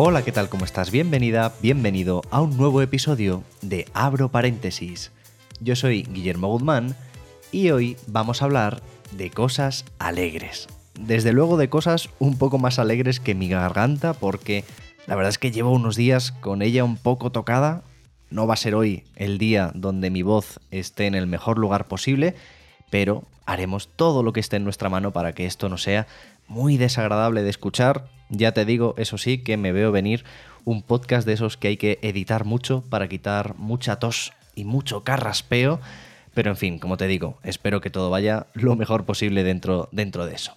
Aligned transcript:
Hola, 0.00 0.22
¿qué 0.22 0.30
tal? 0.30 0.48
¿Cómo 0.48 0.64
estás? 0.64 0.92
Bienvenida, 0.92 1.52
bienvenido 1.60 2.22
a 2.30 2.40
un 2.40 2.56
nuevo 2.56 2.82
episodio 2.82 3.42
de 3.62 3.84
Abro 3.94 4.28
Paréntesis. 4.28 5.10
Yo 5.58 5.74
soy 5.74 6.04
Guillermo 6.04 6.46
Guzmán 6.46 6.94
y 7.50 7.70
hoy 7.70 7.96
vamos 8.06 8.40
a 8.40 8.44
hablar 8.44 8.80
de 9.10 9.30
cosas 9.30 9.84
alegres. 9.98 10.68
Desde 10.94 11.32
luego 11.32 11.56
de 11.56 11.68
cosas 11.68 12.10
un 12.20 12.38
poco 12.38 12.58
más 12.58 12.78
alegres 12.78 13.18
que 13.18 13.34
mi 13.34 13.48
garganta 13.48 14.14
porque 14.14 14.62
la 15.08 15.16
verdad 15.16 15.30
es 15.30 15.38
que 15.38 15.50
llevo 15.50 15.72
unos 15.72 15.96
días 15.96 16.30
con 16.30 16.62
ella 16.62 16.84
un 16.84 16.96
poco 16.96 17.32
tocada. 17.32 17.82
No 18.30 18.46
va 18.46 18.54
a 18.54 18.58
ser 18.58 18.76
hoy 18.76 19.02
el 19.16 19.36
día 19.36 19.72
donde 19.74 20.10
mi 20.10 20.22
voz 20.22 20.60
esté 20.70 21.06
en 21.06 21.16
el 21.16 21.26
mejor 21.26 21.58
lugar 21.58 21.88
posible, 21.88 22.36
pero 22.88 23.24
haremos 23.46 23.88
todo 23.88 24.22
lo 24.22 24.32
que 24.32 24.38
esté 24.38 24.58
en 24.58 24.64
nuestra 24.64 24.90
mano 24.90 25.10
para 25.10 25.32
que 25.32 25.44
esto 25.44 25.68
no 25.68 25.76
sea 25.76 26.06
muy 26.46 26.76
desagradable 26.76 27.42
de 27.42 27.50
escuchar. 27.50 28.16
Ya 28.30 28.52
te 28.52 28.64
digo, 28.64 28.94
eso 28.98 29.18
sí, 29.18 29.38
que 29.38 29.56
me 29.56 29.72
veo 29.72 29.92
venir 29.92 30.24
un 30.64 30.82
podcast 30.82 31.26
de 31.26 31.32
esos 31.32 31.56
que 31.56 31.68
hay 31.68 31.76
que 31.76 31.98
editar 32.02 32.44
mucho 32.44 32.82
para 32.82 33.08
quitar 33.08 33.56
mucha 33.56 33.98
tos 33.98 34.32
y 34.54 34.64
mucho 34.64 35.02
carraspeo. 35.02 35.80
Pero 36.34 36.50
en 36.50 36.56
fin, 36.56 36.78
como 36.78 36.96
te 36.96 37.06
digo, 37.06 37.38
espero 37.42 37.80
que 37.80 37.90
todo 37.90 38.10
vaya 38.10 38.46
lo 38.52 38.76
mejor 38.76 39.04
posible 39.06 39.44
dentro, 39.44 39.88
dentro 39.92 40.26
de 40.26 40.34
eso. 40.34 40.56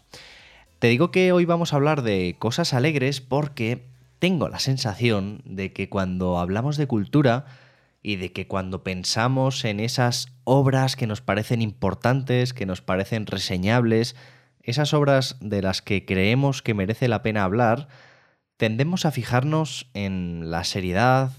Te 0.79 0.87
digo 0.87 1.11
que 1.11 1.31
hoy 1.31 1.45
vamos 1.45 1.71
a 1.71 1.77
hablar 1.77 2.01
de 2.01 2.35
cosas 2.39 2.73
alegres 2.73 3.21
porque 3.21 3.85
tengo 4.19 4.49
la 4.49 4.59
sensación 4.59 5.41
de 5.45 5.73
que 5.73 5.89
cuando 5.89 6.39
hablamos 6.39 6.77
de 6.77 6.87
cultura 6.87 7.45
y 8.03 8.17
de 8.17 8.31
que 8.31 8.47
cuando 8.47 8.83
pensamos 8.83 9.63
en 9.63 9.79
esas 9.79 10.29
obras 10.43 10.95
que 10.95 11.07
nos 11.07 11.21
parecen 11.21 11.61
importantes, 11.61 12.53
que 12.53 12.65
nos 12.65 12.81
parecen 12.81 13.27
reseñables, 13.27 14.15
esas 14.63 14.93
obras 14.93 15.37
de 15.39 15.61
las 15.61 15.81
que 15.81 16.05
creemos 16.05 16.61
que 16.61 16.73
merece 16.73 17.07
la 17.07 17.23
pena 17.23 17.43
hablar, 17.43 17.87
tendemos 18.57 19.05
a 19.05 19.11
fijarnos 19.11 19.89
en 19.93 20.51
la 20.51 20.63
seriedad, 20.63 21.31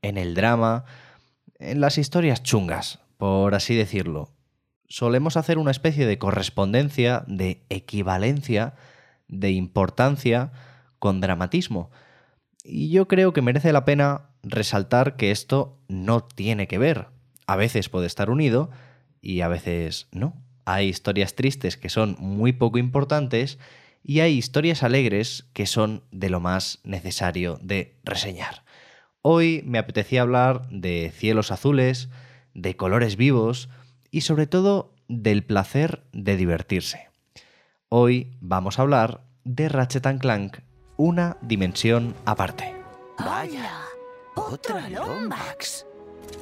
en 0.00 0.18
el 0.18 0.34
drama, 0.34 0.84
en 1.58 1.80
las 1.80 1.98
historias 1.98 2.42
chungas, 2.42 2.98
por 3.18 3.54
así 3.54 3.74
decirlo. 3.74 4.30
Solemos 4.88 5.36
hacer 5.36 5.58
una 5.58 5.70
especie 5.70 6.06
de 6.06 6.18
correspondencia, 6.18 7.24
de 7.26 7.64
equivalencia, 7.68 8.74
de 9.28 9.50
importancia 9.50 10.52
con 10.98 11.20
dramatismo. 11.20 11.90
Y 12.64 12.90
yo 12.90 13.08
creo 13.08 13.32
que 13.32 13.42
merece 13.42 13.72
la 13.72 13.84
pena 13.84 14.30
resaltar 14.42 15.16
que 15.16 15.30
esto 15.30 15.80
no 15.88 16.22
tiene 16.22 16.68
que 16.68 16.78
ver. 16.78 17.08
A 17.46 17.56
veces 17.56 17.88
puede 17.88 18.06
estar 18.06 18.30
unido 18.30 18.70
y 19.20 19.40
a 19.40 19.48
veces 19.48 20.08
no. 20.12 20.34
Hay 20.64 20.88
historias 20.88 21.34
tristes 21.34 21.76
que 21.76 21.88
son 21.88 22.16
muy 22.18 22.52
poco 22.52 22.78
importantes 22.78 23.58
y 24.04 24.20
hay 24.20 24.36
historias 24.36 24.82
alegres 24.82 25.46
que 25.52 25.66
son 25.66 26.02
de 26.10 26.30
lo 26.30 26.40
más 26.40 26.80
necesario 26.84 27.58
de 27.62 27.96
reseñar. 28.04 28.64
Hoy 29.22 29.62
me 29.64 29.78
apetecía 29.78 30.22
hablar 30.22 30.68
de 30.68 31.12
cielos 31.16 31.52
azules, 31.52 32.08
de 32.54 32.76
colores 32.76 33.16
vivos 33.16 33.68
y 34.10 34.22
sobre 34.22 34.46
todo 34.46 34.94
del 35.08 35.44
placer 35.44 36.02
de 36.12 36.36
divertirse. 36.36 37.08
Hoy 37.88 38.36
vamos 38.40 38.78
a 38.78 38.82
hablar 38.82 39.22
de 39.44 39.68
Ratchet 39.68 40.18
& 40.18 40.20
Clank, 40.20 40.58
una 40.96 41.36
dimensión 41.42 42.14
aparte. 42.24 42.74
Vaya, 43.18 43.82
otra 44.34 44.88
Lombax. 44.88 45.86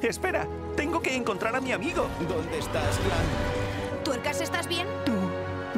Espera, 0.01 0.47
tengo 0.75 1.01
que 1.01 1.15
encontrar 1.15 1.55
a 1.55 1.61
mi 1.61 1.71
amigo. 1.71 2.07
¿Dónde 2.27 2.57
estás, 2.57 2.97
Clan? 2.97 3.70
¿Tuercas 4.11 4.41
estás 4.41 4.67
bien? 4.67 4.85
Tú 5.05 5.13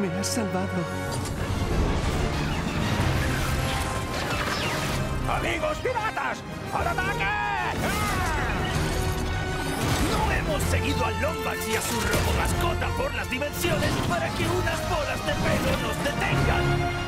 me 0.02 0.08
has 0.08 0.26
salvado. 0.26 0.68
¡Amigos 5.30 5.78
piratas! 5.78 6.40
¡Al 6.74 6.88
ataque! 6.88 7.26
No 10.12 10.32
hemos 10.32 10.64
seguido 10.64 11.06
al 11.06 11.22
Lombax 11.22 11.70
y 11.70 11.76
a 11.76 11.82
su 11.82 12.02
robo 12.02 12.34
mascota 12.40 12.88
por 12.98 13.14
las 13.14 13.30
dimensiones 13.30 13.92
para 14.10 14.28
que 14.30 14.46
unas 14.48 14.90
bolas 14.90 15.26
de 15.28 15.34
pelo 15.34 15.88
nos 15.88 16.04
detengan. 16.04 17.04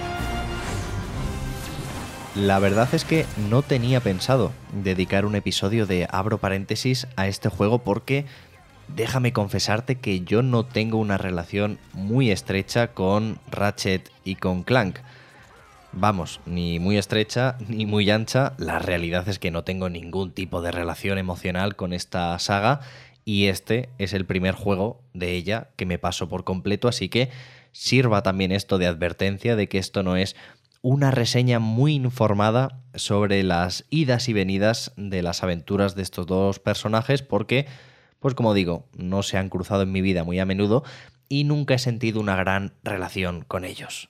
La 2.36 2.60
verdad 2.60 2.90
es 2.92 3.06
que 3.06 3.26
no 3.50 3.62
tenía 3.62 4.02
pensado 4.02 4.52
dedicar 4.74 5.26
un 5.26 5.36
episodio 5.36 5.86
de 5.86 6.06
abro 6.12 6.38
paréntesis 6.38 7.08
a 7.16 7.28
este 7.28 7.48
juego 7.48 7.80
porque 7.80 8.26
déjame 8.88 9.34
confesarte 9.34 9.96
que 9.96 10.22
yo 10.22 10.42
no 10.42 10.66
tengo 10.66 10.98
una 10.98 11.18
relación 11.18 11.80
muy 11.94 12.32
estrecha 12.32 12.94
con 12.94 13.40
Ratchet 13.52 14.12
y 14.24 14.36
con 14.36 14.64
Clank. 14.64 15.00
Vamos, 15.92 16.42
ni 16.46 16.80
muy 16.80 16.98
estrecha 16.98 17.58
ni 17.68 17.86
muy 17.86 18.10
ancha, 18.10 18.54
la 18.58 18.80
realidad 18.80 19.28
es 19.30 19.40
que 19.40 19.52
no 19.52 19.64
tengo 19.64 19.90
ningún 19.90 20.32
tipo 20.32 20.62
de 20.62 20.72
relación 20.72 21.18
emocional 21.18 21.76
con 21.76 21.94
esta 21.94 22.38
saga 22.40 22.82
y 23.24 23.48
este 23.48 23.90
es 23.98 24.14
el 24.14 24.26
primer 24.26 24.54
juego 24.54 25.02
de 25.14 25.32
ella 25.32 25.70
que 25.76 25.86
me 25.86 25.98
paso 25.98 26.30
por 26.30 26.44
completo, 26.44 26.88
así 26.88 27.10
que 27.10 27.30
sirva 27.72 28.24
también 28.24 28.52
esto 28.52 28.78
de 28.78 28.88
advertencia 28.88 29.56
de 29.56 29.68
que 29.68 29.80
esto 29.80 30.04
no 30.04 30.16
es 30.16 30.36
una 30.82 31.10
reseña 31.10 31.58
muy 31.58 31.96
informada 31.96 32.80
sobre 32.94 33.42
las 33.42 33.86
idas 33.90 34.30
y 34.30 34.34
venidas 34.34 34.92
de 34.96 35.24
las 35.24 35.42
aventuras 35.42 35.96
de 35.96 36.04
estos 36.04 36.28
dos 36.28 36.60
personajes 36.60 37.24
porque, 37.24 37.66
pues 38.20 38.34
como 38.34 38.54
digo, 38.54 38.88
no 38.98 39.24
se 39.24 39.38
han 39.38 39.50
cruzado 39.50 39.84
en 39.84 39.92
mi 39.92 40.02
vida 40.02 40.24
muy 40.24 40.40
a 40.40 40.46
menudo 40.46 40.84
y 41.30 41.44
nunca 41.44 41.76
he 41.76 41.80
sentido 41.80 42.20
una 42.20 42.36
gran 42.36 42.74
relación 42.84 43.44
con 43.44 43.66
ellos. 43.66 44.10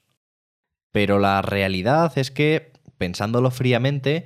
Pero 0.91 1.19
la 1.19 1.41
realidad 1.41 2.17
es 2.17 2.31
que, 2.31 2.71
pensándolo 2.97 3.51
fríamente, 3.51 4.25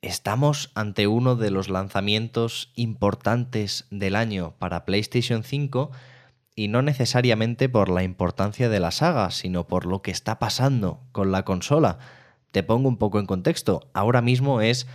estamos 0.00 0.70
ante 0.74 1.06
uno 1.06 1.34
de 1.34 1.50
los 1.50 1.68
lanzamientos 1.68 2.72
importantes 2.76 3.86
del 3.90 4.14
año 4.14 4.54
para 4.58 4.84
PlayStation 4.84 5.42
5 5.42 5.90
y 6.54 6.68
no 6.68 6.82
necesariamente 6.82 7.68
por 7.68 7.88
la 7.88 8.02
importancia 8.02 8.68
de 8.68 8.80
la 8.80 8.90
saga, 8.90 9.30
sino 9.30 9.66
por 9.66 9.86
lo 9.86 10.02
que 10.02 10.10
está 10.10 10.38
pasando 10.38 11.00
con 11.12 11.32
la 11.32 11.44
consola. 11.44 11.98
Te 12.50 12.62
pongo 12.62 12.88
un 12.88 12.96
poco 12.96 13.20
en 13.20 13.26
contexto. 13.26 13.88
Ahora 13.92 14.22
mismo 14.22 14.60
es 14.60 14.86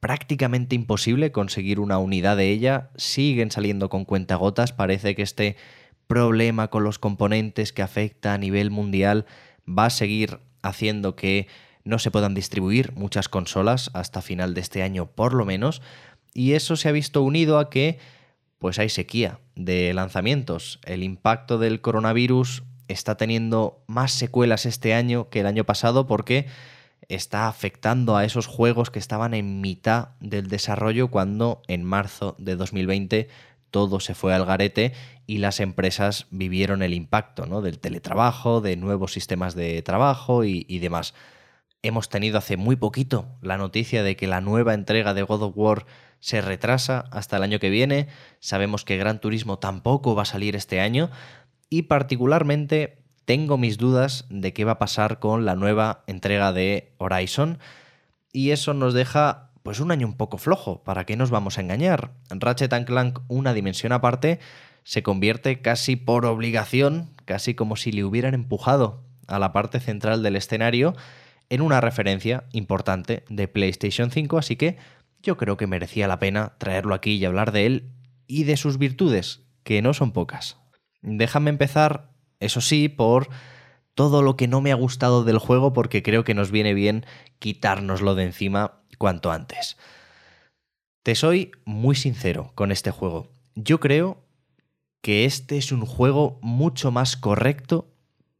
prácticamente 0.00 0.74
imposible 0.74 1.32
conseguir 1.32 1.80
una 1.80 1.98
unidad 1.98 2.36
de 2.36 2.50
ella. 2.50 2.90
Siguen 2.96 3.50
saliendo 3.50 3.88
con 3.88 4.04
cuentagotas. 4.04 4.72
Parece 4.72 5.14
que 5.14 5.22
este 5.22 5.56
problema 6.06 6.68
con 6.68 6.84
los 6.84 6.98
componentes 6.98 7.72
que 7.72 7.82
afecta 7.82 8.34
a 8.34 8.38
nivel 8.38 8.70
mundial 8.70 9.26
va 9.68 9.86
a 9.86 9.90
seguir 9.90 10.40
haciendo 10.62 11.16
que 11.16 11.46
no 11.84 11.98
se 11.98 12.10
puedan 12.10 12.34
distribuir 12.34 12.92
muchas 12.94 13.28
consolas 13.28 13.90
hasta 13.94 14.22
final 14.22 14.54
de 14.54 14.60
este 14.60 14.82
año 14.82 15.06
por 15.06 15.34
lo 15.34 15.44
menos. 15.44 15.82
Y 16.34 16.52
eso 16.52 16.76
se 16.76 16.88
ha 16.88 16.92
visto 16.92 17.22
unido 17.22 17.58
a 17.58 17.70
que 17.70 17.98
pues 18.58 18.78
hay 18.78 18.88
sequía 18.88 19.40
de 19.54 19.92
lanzamientos. 19.94 20.80
El 20.84 21.02
impacto 21.02 21.58
del 21.58 21.80
coronavirus 21.80 22.62
está 22.88 23.16
teniendo 23.16 23.84
más 23.86 24.12
secuelas 24.12 24.66
este 24.66 24.94
año 24.94 25.28
que 25.28 25.40
el 25.40 25.46
año 25.46 25.64
pasado 25.64 26.06
porque 26.06 26.46
está 27.08 27.48
afectando 27.48 28.16
a 28.16 28.24
esos 28.24 28.46
juegos 28.46 28.90
que 28.90 28.98
estaban 28.98 29.34
en 29.34 29.60
mitad 29.60 30.10
del 30.20 30.48
desarrollo 30.48 31.08
cuando 31.08 31.62
en 31.66 31.84
marzo 31.84 32.36
de 32.38 32.56
2020 32.56 33.28
todo 33.70 34.00
se 34.00 34.14
fue 34.14 34.34
al 34.34 34.44
garete 34.44 34.92
y 35.26 35.38
las 35.38 35.60
empresas 35.60 36.26
vivieron 36.30 36.82
el 36.82 36.94
impacto 36.94 37.46
¿no? 37.46 37.60
del 37.60 37.78
teletrabajo, 37.78 38.60
de 38.60 38.76
nuevos 38.76 39.12
sistemas 39.12 39.54
de 39.54 39.82
trabajo 39.82 40.44
y, 40.44 40.64
y 40.68 40.78
demás. 40.78 41.14
Hemos 41.82 42.08
tenido 42.08 42.38
hace 42.38 42.56
muy 42.56 42.76
poquito 42.76 43.26
la 43.40 43.56
noticia 43.56 44.02
de 44.02 44.16
que 44.16 44.26
la 44.26 44.40
nueva 44.40 44.74
entrega 44.74 45.14
de 45.14 45.22
God 45.22 45.42
of 45.42 45.52
War 45.56 45.86
se 46.20 46.40
retrasa 46.40 47.04
hasta 47.10 47.36
el 47.36 47.42
año 47.42 47.60
que 47.60 47.70
viene. 47.70 48.08
Sabemos 48.40 48.84
que 48.84 48.96
Gran 48.96 49.20
Turismo 49.20 49.58
tampoco 49.58 50.14
va 50.14 50.22
a 50.22 50.26
salir 50.26 50.56
este 50.56 50.80
año. 50.80 51.10
Y 51.70 51.82
particularmente 51.82 52.98
tengo 53.28 53.58
mis 53.58 53.76
dudas 53.76 54.24
de 54.30 54.54
qué 54.54 54.64
va 54.64 54.72
a 54.72 54.78
pasar 54.78 55.18
con 55.18 55.44
la 55.44 55.54
nueva 55.54 56.02
entrega 56.06 56.54
de 56.54 56.94
Horizon. 56.96 57.58
Y 58.32 58.52
eso 58.52 58.72
nos 58.72 58.94
deja 58.94 59.50
pues 59.62 59.80
un 59.80 59.90
año 59.90 60.06
un 60.06 60.16
poco 60.16 60.38
flojo, 60.38 60.82
¿para 60.82 61.04
qué 61.04 61.14
nos 61.14 61.28
vamos 61.28 61.58
a 61.58 61.60
engañar? 61.60 62.14
Ratchet 62.30 62.72
Clank, 62.86 63.18
una 63.28 63.52
dimensión 63.52 63.92
aparte, 63.92 64.38
se 64.82 65.02
convierte 65.02 65.60
casi 65.60 65.94
por 65.94 66.24
obligación, 66.24 67.10
casi 67.26 67.52
como 67.52 67.76
si 67.76 67.92
le 67.92 68.02
hubieran 68.02 68.32
empujado 68.32 69.04
a 69.26 69.38
la 69.38 69.52
parte 69.52 69.78
central 69.78 70.22
del 70.22 70.36
escenario, 70.36 70.96
en 71.50 71.60
una 71.60 71.82
referencia 71.82 72.44
importante 72.52 73.24
de 73.28 73.46
PlayStation 73.46 74.10
5, 74.10 74.38
así 74.38 74.56
que 74.56 74.78
yo 75.22 75.36
creo 75.36 75.58
que 75.58 75.66
merecía 75.66 76.08
la 76.08 76.18
pena 76.18 76.54
traerlo 76.56 76.94
aquí 76.94 77.16
y 77.16 77.26
hablar 77.26 77.52
de 77.52 77.66
él 77.66 77.90
y 78.26 78.44
de 78.44 78.56
sus 78.56 78.78
virtudes, 78.78 79.42
que 79.64 79.82
no 79.82 79.92
son 79.92 80.12
pocas. 80.12 80.56
Déjame 81.02 81.50
empezar, 81.50 82.07
eso 82.40 82.60
sí, 82.60 82.88
por 82.88 83.28
todo 83.94 84.22
lo 84.22 84.36
que 84.36 84.46
no 84.46 84.60
me 84.60 84.70
ha 84.70 84.76
gustado 84.76 85.24
del 85.24 85.38
juego 85.38 85.72
porque 85.72 86.02
creo 86.02 86.22
que 86.22 86.34
nos 86.34 86.50
viene 86.50 86.72
bien 86.72 87.04
quitárnoslo 87.40 88.14
de 88.14 88.24
encima 88.24 88.80
cuanto 88.96 89.32
antes. 89.32 89.76
Te 91.02 91.14
soy 91.14 91.50
muy 91.64 91.96
sincero 91.96 92.52
con 92.54 92.70
este 92.70 92.90
juego. 92.90 93.32
Yo 93.54 93.80
creo 93.80 94.22
que 95.00 95.24
este 95.24 95.56
es 95.56 95.72
un 95.72 95.84
juego 95.84 96.38
mucho 96.42 96.90
más 96.90 97.16
correcto 97.16 97.88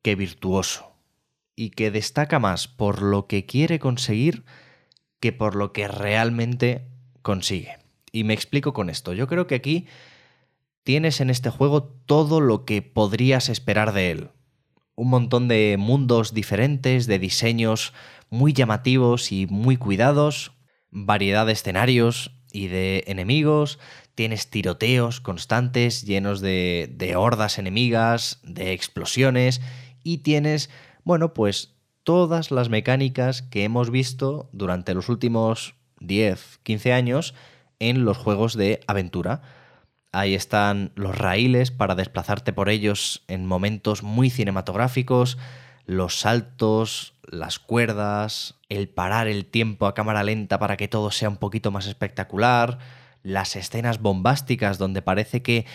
que 0.02 0.14
virtuoso 0.14 0.92
y 1.56 1.70
que 1.70 1.90
destaca 1.90 2.38
más 2.38 2.68
por 2.68 3.02
lo 3.02 3.26
que 3.26 3.46
quiere 3.46 3.78
conseguir 3.78 4.44
que 5.18 5.32
por 5.32 5.56
lo 5.56 5.72
que 5.72 5.88
realmente 5.88 6.86
consigue. 7.22 7.78
Y 8.12 8.24
me 8.24 8.34
explico 8.34 8.72
con 8.72 8.90
esto. 8.90 9.12
Yo 9.12 9.26
creo 9.26 9.46
que 9.46 9.56
aquí 9.56 9.86
tienes 10.88 11.20
en 11.20 11.28
este 11.28 11.50
juego 11.50 11.82
todo 11.82 12.40
lo 12.40 12.64
que 12.64 12.80
podrías 12.80 13.50
esperar 13.50 13.92
de 13.92 14.10
él. 14.10 14.30
Un 14.94 15.10
montón 15.10 15.46
de 15.46 15.76
mundos 15.78 16.32
diferentes, 16.32 17.06
de 17.06 17.18
diseños 17.18 17.92
muy 18.30 18.54
llamativos 18.54 19.30
y 19.30 19.46
muy 19.48 19.76
cuidados, 19.76 20.52
variedad 20.88 21.44
de 21.44 21.52
escenarios 21.52 22.40
y 22.54 22.68
de 22.68 23.04
enemigos, 23.06 23.78
tienes 24.14 24.48
tiroteos 24.48 25.20
constantes 25.20 26.06
llenos 26.06 26.40
de, 26.40 26.90
de 26.96 27.16
hordas 27.16 27.58
enemigas, 27.58 28.40
de 28.42 28.72
explosiones 28.72 29.60
y 30.02 30.22
tienes, 30.22 30.70
bueno, 31.04 31.34
pues 31.34 31.76
todas 32.02 32.50
las 32.50 32.70
mecánicas 32.70 33.42
que 33.42 33.64
hemos 33.64 33.90
visto 33.90 34.48
durante 34.54 34.94
los 34.94 35.10
últimos 35.10 35.74
10, 36.00 36.60
15 36.62 36.94
años 36.94 37.34
en 37.78 38.06
los 38.06 38.16
juegos 38.16 38.54
de 38.56 38.80
aventura. 38.86 39.42
Ahí 40.12 40.34
están 40.34 40.92
los 40.94 41.16
raíles 41.16 41.70
para 41.70 41.94
desplazarte 41.94 42.52
por 42.52 42.70
ellos 42.70 43.24
en 43.28 43.44
momentos 43.44 44.02
muy 44.02 44.30
cinematográficos, 44.30 45.36
los 45.84 46.20
saltos, 46.20 47.14
las 47.22 47.58
cuerdas, 47.58 48.54
el 48.68 48.88
parar 48.88 49.28
el 49.28 49.44
tiempo 49.44 49.86
a 49.86 49.94
cámara 49.94 50.22
lenta 50.22 50.58
para 50.58 50.76
que 50.76 50.88
todo 50.88 51.10
sea 51.10 51.28
un 51.28 51.36
poquito 51.36 51.70
más 51.70 51.86
espectacular, 51.86 52.78
las 53.22 53.56
escenas 53.56 54.00
bombásticas 54.00 54.78
donde 54.78 55.02
parece 55.02 55.42
que 55.42 55.66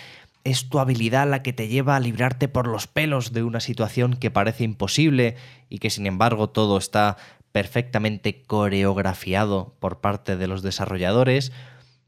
es 0.43 0.67
tu 0.67 0.79
habilidad 0.79 1.29
la 1.29 1.43
que 1.43 1.53
te 1.53 1.67
lleva 1.67 1.95
a 1.95 1.99
librarte 1.99 2.47
por 2.47 2.67
los 2.67 2.87
pelos 2.87 3.33
de 3.33 3.43
una 3.43 3.59
situación 3.59 4.15
que 4.15 4.31
parece 4.31 4.63
imposible 4.63 5.35
y 5.69 5.77
que 5.77 5.89
sin 5.89 6.05
embargo 6.05 6.49
todo 6.49 6.77
está 6.77 7.17
perfectamente 7.51 8.41
coreografiado 8.41 9.75
por 9.79 10.01
parte 10.01 10.37
de 10.37 10.47
los 10.47 10.63
desarrolladores. 10.63 11.51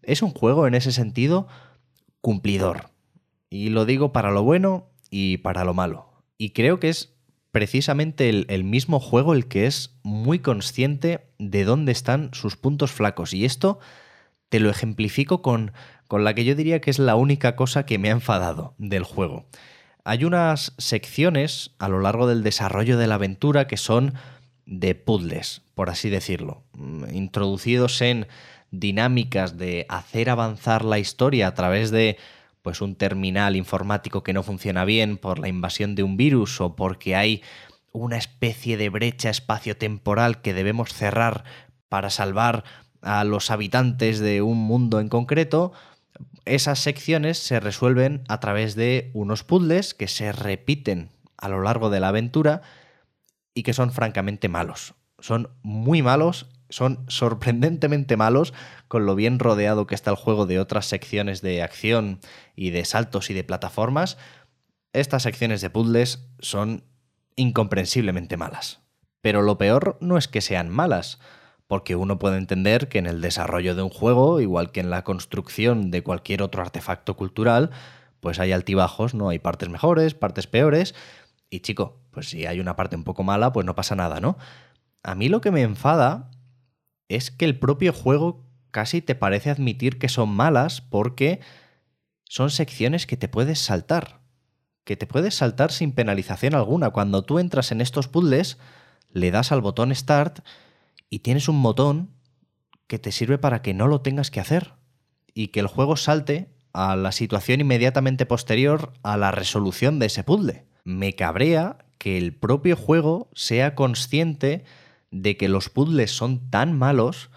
Es 0.02 0.22
un 0.22 0.32
juego 0.32 0.68
en 0.68 0.76
ese 0.76 0.92
sentido 0.92 1.48
cumplidor. 2.26 2.90
Y 3.52 3.70
lo 3.70 3.86
digo 3.86 4.12
para 4.12 4.32
lo 4.32 4.42
bueno 4.42 4.90
y 5.12 5.38
para 5.38 5.64
lo 5.64 5.76
malo. 5.76 6.10
Y 6.40 6.50
creo 6.54 6.80
que 6.80 6.90
es 6.90 7.14
precisamente 7.52 8.30
el, 8.30 8.64
mismo 8.64 9.00
juego 9.00 9.36
el 9.36 9.48
que 9.48 9.68
es 9.68 10.00
muy 10.02 10.40
consciente 10.40 11.28
de 11.38 11.66
dónde 11.66 11.92
están 11.92 12.32
sus 12.34 12.58
puntos 12.58 12.92
flacos. 12.92 13.32
Y 13.32 13.46
esto 13.46 13.78
te 14.50 14.60
lo 14.60 14.72
ejemplifico 14.72 15.44
con 15.44 15.72
con 16.08 16.24
la 16.24 16.34
que 16.34 16.46
yo 16.46 16.56
diría 16.56 16.82
que 16.82 16.90
es 16.90 16.98
la 16.98 17.16
única 17.16 17.56
cosa 17.56 17.86
que 17.86 18.00
me 18.00 18.10
ha 18.10 18.14
enfadado 18.14 18.74
del 18.80 19.04
juego. 19.04 19.46
Hay 20.04 20.24
unas 20.24 20.74
secciones 20.80 21.76
a 21.78 21.90
lo 21.90 22.00
largo 22.00 22.26
del 22.26 22.42
desarrollo 22.42 22.98
de 22.98 23.06
la 23.06 23.16
aventura 23.16 23.68
que 23.68 23.78
son 23.78 24.16
de 24.66 24.96
puzzles, 24.96 25.62
por 25.76 25.92
así 25.92 26.10
decirlo, 26.10 26.64
mm, 26.74 27.14
introducidos 27.14 28.02
en 28.02 28.28
dinámicas 28.80 29.58
de 29.58 29.86
hacer 29.90 30.30
avanzar 30.30 30.84
la 30.86 31.00
historia 31.00 31.48
a 31.48 31.54
través 31.54 31.92
de 31.92 32.18
pues 32.62 32.82
un 32.82 32.96
terminal 32.96 33.56
informático 33.56 34.24
que 34.24 34.34
no 34.34 34.42
funciona 34.42 34.86
bien 34.86 35.18
por 35.18 35.40
la 35.40 35.48
invasión 35.48 35.94
de 35.96 36.04
un 36.04 36.18
virus 36.18 36.60
o 36.62 36.76
porque 36.76 37.16
hay 37.16 37.44
una 37.92 38.18
especie 38.18 38.76
de 38.78 38.90
brecha 38.90 39.30
espaciotemporal 39.30 40.42
que 40.42 40.54
debemos 40.54 40.94
cerrar 40.94 41.44
para 41.90 42.10
salvar 42.10 42.64
a 43.02 43.24
los 43.24 43.52
habitantes 43.52 44.20
de 44.20 44.42
un 44.42 44.58
mundo 44.58 45.00
en 45.00 45.10
concreto, 45.10 45.72
esas 46.46 46.80
secciones 46.80 47.38
se 47.38 47.60
resuelven 47.60 48.24
a 48.28 48.40
través 48.40 48.76
de 48.76 49.12
unos 49.14 49.44
puzzles 49.44 49.94
que 49.94 50.08
se 50.08 50.32
repiten 50.32 51.10
a 51.38 51.50
lo 51.50 51.62
largo 51.62 51.90
de 51.90 52.00
la 52.00 52.10
aventura 52.10 52.62
y 53.54 53.64
que 53.64 53.74
son 53.74 53.92
francamente 53.92 54.50
malos. 54.50 54.96
Son 55.20 55.50
muy 55.62 56.02
malos, 56.02 56.48
son 56.76 57.06
sorprendentemente 57.08 58.18
malos 58.18 58.54
con 58.90 59.06
lo 59.06 59.16
bien 59.16 59.40
rodeado 59.40 59.88
que 59.88 59.96
está 59.96 60.12
el 60.12 60.18
juego 60.18 60.46
de 60.46 60.60
otras 60.60 60.86
secciones 60.86 61.42
de 61.42 61.64
acción 61.64 62.20
y 62.54 62.72
de 62.72 62.84
saltos 62.84 63.30
y 63.30 63.34
de 63.34 63.46
plataformas. 63.46 64.18
Estas 64.92 65.24
secciones 65.24 65.62
de 65.62 65.70
puzzles 65.70 66.28
son 66.40 66.84
incomprensiblemente 67.38 68.36
malas. 68.36 68.82
Pero 69.22 69.42
lo 69.42 69.58
peor 69.58 69.98
no 70.02 70.18
es 70.18 70.28
que 70.28 70.42
sean 70.42 70.70
malas, 70.70 71.18
porque 71.66 71.96
uno 71.96 72.20
puede 72.20 72.36
entender 72.36 72.90
que 72.90 73.00
en 73.00 73.06
el 73.06 73.22
desarrollo 73.22 73.74
de 73.74 73.82
un 73.82 73.90
juego, 73.90 74.42
igual 74.42 74.74
que 74.74 74.82
en 74.82 74.90
la 74.90 75.06
construcción 75.06 75.92
de 75.92 76.04
cualquier 76.04 76.42
otro 76.42 76.62
artefacto 76.62 77.16
cultural, 77.16 77.72
pues 78.20 78.38
hay 78.38 78.52
altibajos, 78.52 79.14
¿no? 79.14 79.30
Hay 79.30 79.40
partes 79.40 79.70
mejores, 79.70 80.14
partes 80.14 80.46
peores, 80.46 80.94
y 81.50 81.62
chico, 81.62 82.02
pues 82.12 82.28
si 82.28 82.46
hay 82.46 82.60
una 82.60 82.76
parte 82.76 82.98
un 82.98 83.06
poco 83.06 83.24
mala, 83.24 83.54
pues 83.54 83.66
no 83.66 83.76
pasa 83.76 83.96
nada, 83.96 84.20
¿no? 84.20 84.38
A 85.04 85.16
mí 85.16 85.30
lo 85.30 85.40
que 85.40 85.52
me 85.52 85.62
enfada 85.62 86.32
es 87.10 87.32
que 87.32 87.46
el 87.46 87.60
propio 87.60 87.94
juego 87.94 88.46
casi 88.72 89.02
te 89.02 89.16
parece 89.16 89.50
admitir 89.50 90.00
que 90.00 90.10
son 90.10 90.30
malas 90.30 90.82
porque 90.82 91.40
son 92.24 92.50
secciones 92.50 93.06
que 93.06 93.18
te 93.18 93.28
puedes 93.28 93.60
saltar, 93.60 94.22
que 94.84 94.98
te 94.98 95.08
puedes 95.08 95.36
saltar 95.36 95.72
sin 95.72 95.94
penalización 95.94 96.56
alguna. 96.56 96.90
Cuando 96.90 97.24
tú 97.24 97.40
entras 97.40 97.72
en 97.72 97.82
estos 97.82 98.08
puzzles, 98.08 98.58
le 99.12 99.32
das 99.32 99.52
al 99.52 99.62
botón 99.62 99.96
Start 99.96 100.40
y 101.10 101.20
tienes 101.20 101.48
un 101.48 101.62
botón 101.62 102.12
que 102.88 103.00
te 103.00 103.12
sirve 103.12 103.38
para 103.38 103.62
que 103.62 103.74
no 103.74 103.88
lo 103.88 104.02
tengas 104.02 104.32
que 104.32 104.40
hacer 104.40 104.74
y 105.34 105.48
que 105.48 105.60
el 105.60 105.68
juego 105.68 105.96
salte 105.96 106.50
a 106.74 106.96
la 106.96 107.12
situación 107.12 107.62
inmediatamente 107.62 108.26
posterior 108.26 108.94
a 109.02 109.16
la 109.18 109.32
resolución 109.32 110.00
de 110.00 110.08
ese 110.08 110.24
puzzle. 110.24 110.66
Me 110.84 111.14
cabrea 111.14 111.78
que 111.98 112.18
el 112.18 112.36
propio 112.36 112.76
juego 112.76 113.30
sea 113.34 113.76
consciente 113.76 114.66
de 115.22 115.38
que 115.38 115.48
los 115.48 115.70
puzzles 115.70 116.12
son 116.12 116.50
tan 116.50 116.78
malos 116.78 117.30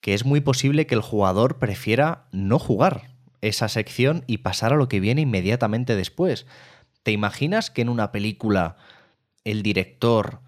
que 0.00 0.14
es 0.14 0.24
muy 0.24 0.40
posible 0.40 0.86
que 0.86 0.94
el 0.94 1.00
jugador 1.00 1.58
prefiera 1.58 2.26
no 2.32 2.58
jugar 2.58 3.14
esa 3.40 3.68
sección 3.68 4.24
y 4.26 4.38
pasar 4.38 4.72
a 4.72 4.76
lo 4.76 4.88
que 4.88 5.00
viene 5.00 5.22
inmediatamente 5.22 5.96
después. 5.96 6.46
¿Te 7.02 7.12
imaginas 7.12 7.70
que 7.70 7.82
en 7.82 7.88
una 7.90 8.10
película 8.10 8.76
el 9.44 9.62
director 9.62 10.40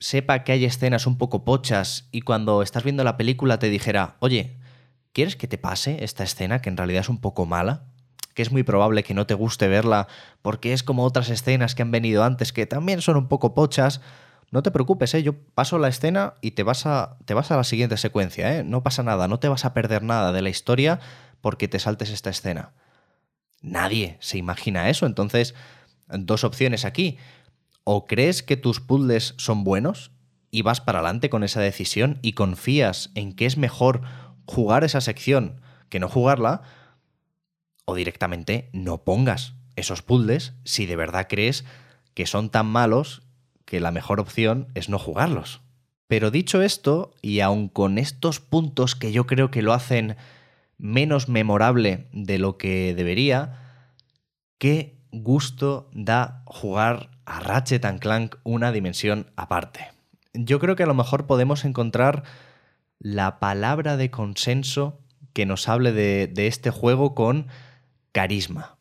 sepa 0.00 0.42
que 0.42 0.52
hay 0.52 0.64
escenas 0.64 1.06
un 1.06 1.16
poco 1.16 1.44
pochas 1.44 2.08
y 2.10 2.22
cuando 2.22 2.62
estás 2.62 2.82
viendo 2.82 3.04
la 3.04 3.16
película 3.16 3.58
te 3.58 3.70
dijera, 3.70 4.16
oye, 4.18 4.58
¿quieres 5.12 5.36
que 5.36 5.48
te 5.48 5.58
pase 5.58 6.02
esta 6.04 6.24
escena 6.24 6.60
que 6.60 6.70
en 6.70 6.76
realidad 6.76 7.02
es 7.02 7.08
un 7.08 7.20
poco 7.20 7.46
mala? 7.46 7.84
Que 8.34 8.42
es 8.42 8.50
muy 8.50 8.64
probable 8.64 9.04
que 9.04 9.14
no 9.14 9.26
te 9.26 9.34
guste 9.34 9.68
verla 9.68 10.08
porque 10.42 10.72
es 10.72 10.82
como 10.82 11.04
otras 11.04 11.30
escenas 11.30 11.76
que 11.76 11.82
han 11.82 11.92
venido 11.92 12.24
antes 12.24 12.52
que 12.52 12.66
también 12.66 13.00
son 13.00 13.16
un 13.16 13.28
poco 13.28 13.54
pochas. 13.54 14.00
No 14.54 14.62
te 14.62 14.70
preocupes, 14.70 15.12
¿eh? 15.14 15.22
yo 15.24 15.34
paso 15.36 15.80
la 15.80 15.88
escena 15.88 16.34
y 16.40 16.52
te 16.52 16.62
vas, 16.62 16.86
a, 16.86 17.18
te 17.24 17.34
vas 17.34 17.50
a 17.50 17.56
la 17.56 17.64
siguiente 17.64 17.96
secuencia, 17.96 18.56
¿eh? 18.56 18.62
no 18.62 18.84
pasa 18.84 19.02
nada, 19.02 19.26
no 19.26 19.40
te 19.40 19.48
vas 19.48 19.64
a 19.64 19.74
perder 19.74 20.04
nada 20.04 20.30
de 20.30 20.42
la 20.42 20.48
historia 20.48 21.00
porque 21.40 21.66
te 21.66 21.80
saltes 21.80 22.10
esta 22.10 22.30
escena. 22.30 22.72
Nadie 23.62 24.16
se 24.20 24.38
imagina 24.38 24.88
eso, 24.88 25.06
entonces 25.06 25.56
dos 26.06 26.44
opciones 26.44 26.84
aquí 26.84 27.18
o 27.82 28.06
crees 28.06 28.44
que 28.44 28.56
tus 28.56 28.78
puzzles 28.78 29.34
son 29.38 29.64
buenos 29.64 30.12
y 30.52 30.62
vas 30.62 30.80
para 30.80 31.00
adelante 31.00 31.30
con 31.30 31.42
esa 31.42 31.60
decisión 31.60 32.20
y 32.22 32.34
confías 32.34 33.10
en 33.16 33.32
que 33.32 33.46
es 33.46 33.56
mejor 33.56 34.02
jugar 34.46 34.84
esa 34.84 35.00
sección 35.00 35.62
que 35.88 35.98
no 35.98 36.08
jugarla, 36.08 36.62
o 37.86 37.96
directamente 37.96 38.70
no 38.72 39.02
pongas 39.02 39.54
esos 39.74 40.02
puzzles 40.02 40.52
si 40.62 40.86
de 40.86 40.94
verdad 40.94 41.26
crees 41.28 41.64
que 42.14 42.26
son 42.26 42.50
tan 42.50 42.66
malos 42.66 43.23
que 43.64 43.80
la 43.80 43.90
mejor 43.90 44.20
opción 44.20 44.68
es 44.74 44.88
no 44.88 44.98
jugarlos. 44.98 45.60
Pero 46.06 46.30
dicho 46.30 46.62
esto, 46.62 47.14
y 47.22 47.40
aun 47.40 47.68
con 47.68 47.98
estos 47.98 48.40
puntos 48.40 48.94
que 48.94 49.12
yo 49.12 49.26
creo 49.26 49.50
que 49.50 49.62
lo 49.62 49.72
hacen 49.72 50.16
menos 50.78 51.28
memorable 51.28 52.08
de 52.12 52.38
lo 52.38 52.58
que 52.58 52.94
debería, 52.94 53.60
qué 54.58 54.98
gusto 55.12 55.88
da 55.92 56.42
jugar 56.46 57.10
a 57.24 57.40
Ratchet 57.40 57.86
Clank 58.00 58.36
una 58.42 58.72
dimensión 58.72 59.30
aparte. 59.36 59.90
Yo 60.34 60.58
creo 60.58 60.76
que 60.76 60.82
a 60.82 60.86
lo 60.86 60.94
mejor 60.94 61.26
podemos 61.26 61.64
encontrar 61.64 62.24
la 62.98 63.38
palabra 63.38 63.96
de 63.96 64.10
consenso 64.10 65.00
que 65.32 65.46
nos 65.46 65.68
hable 65.68 65.92
de, 65.92 66.26
de 66.26 66.46
este 66.46 66.70
juego 66.70 67.14
con 67.14 67.46
carisma. 68.12 68.73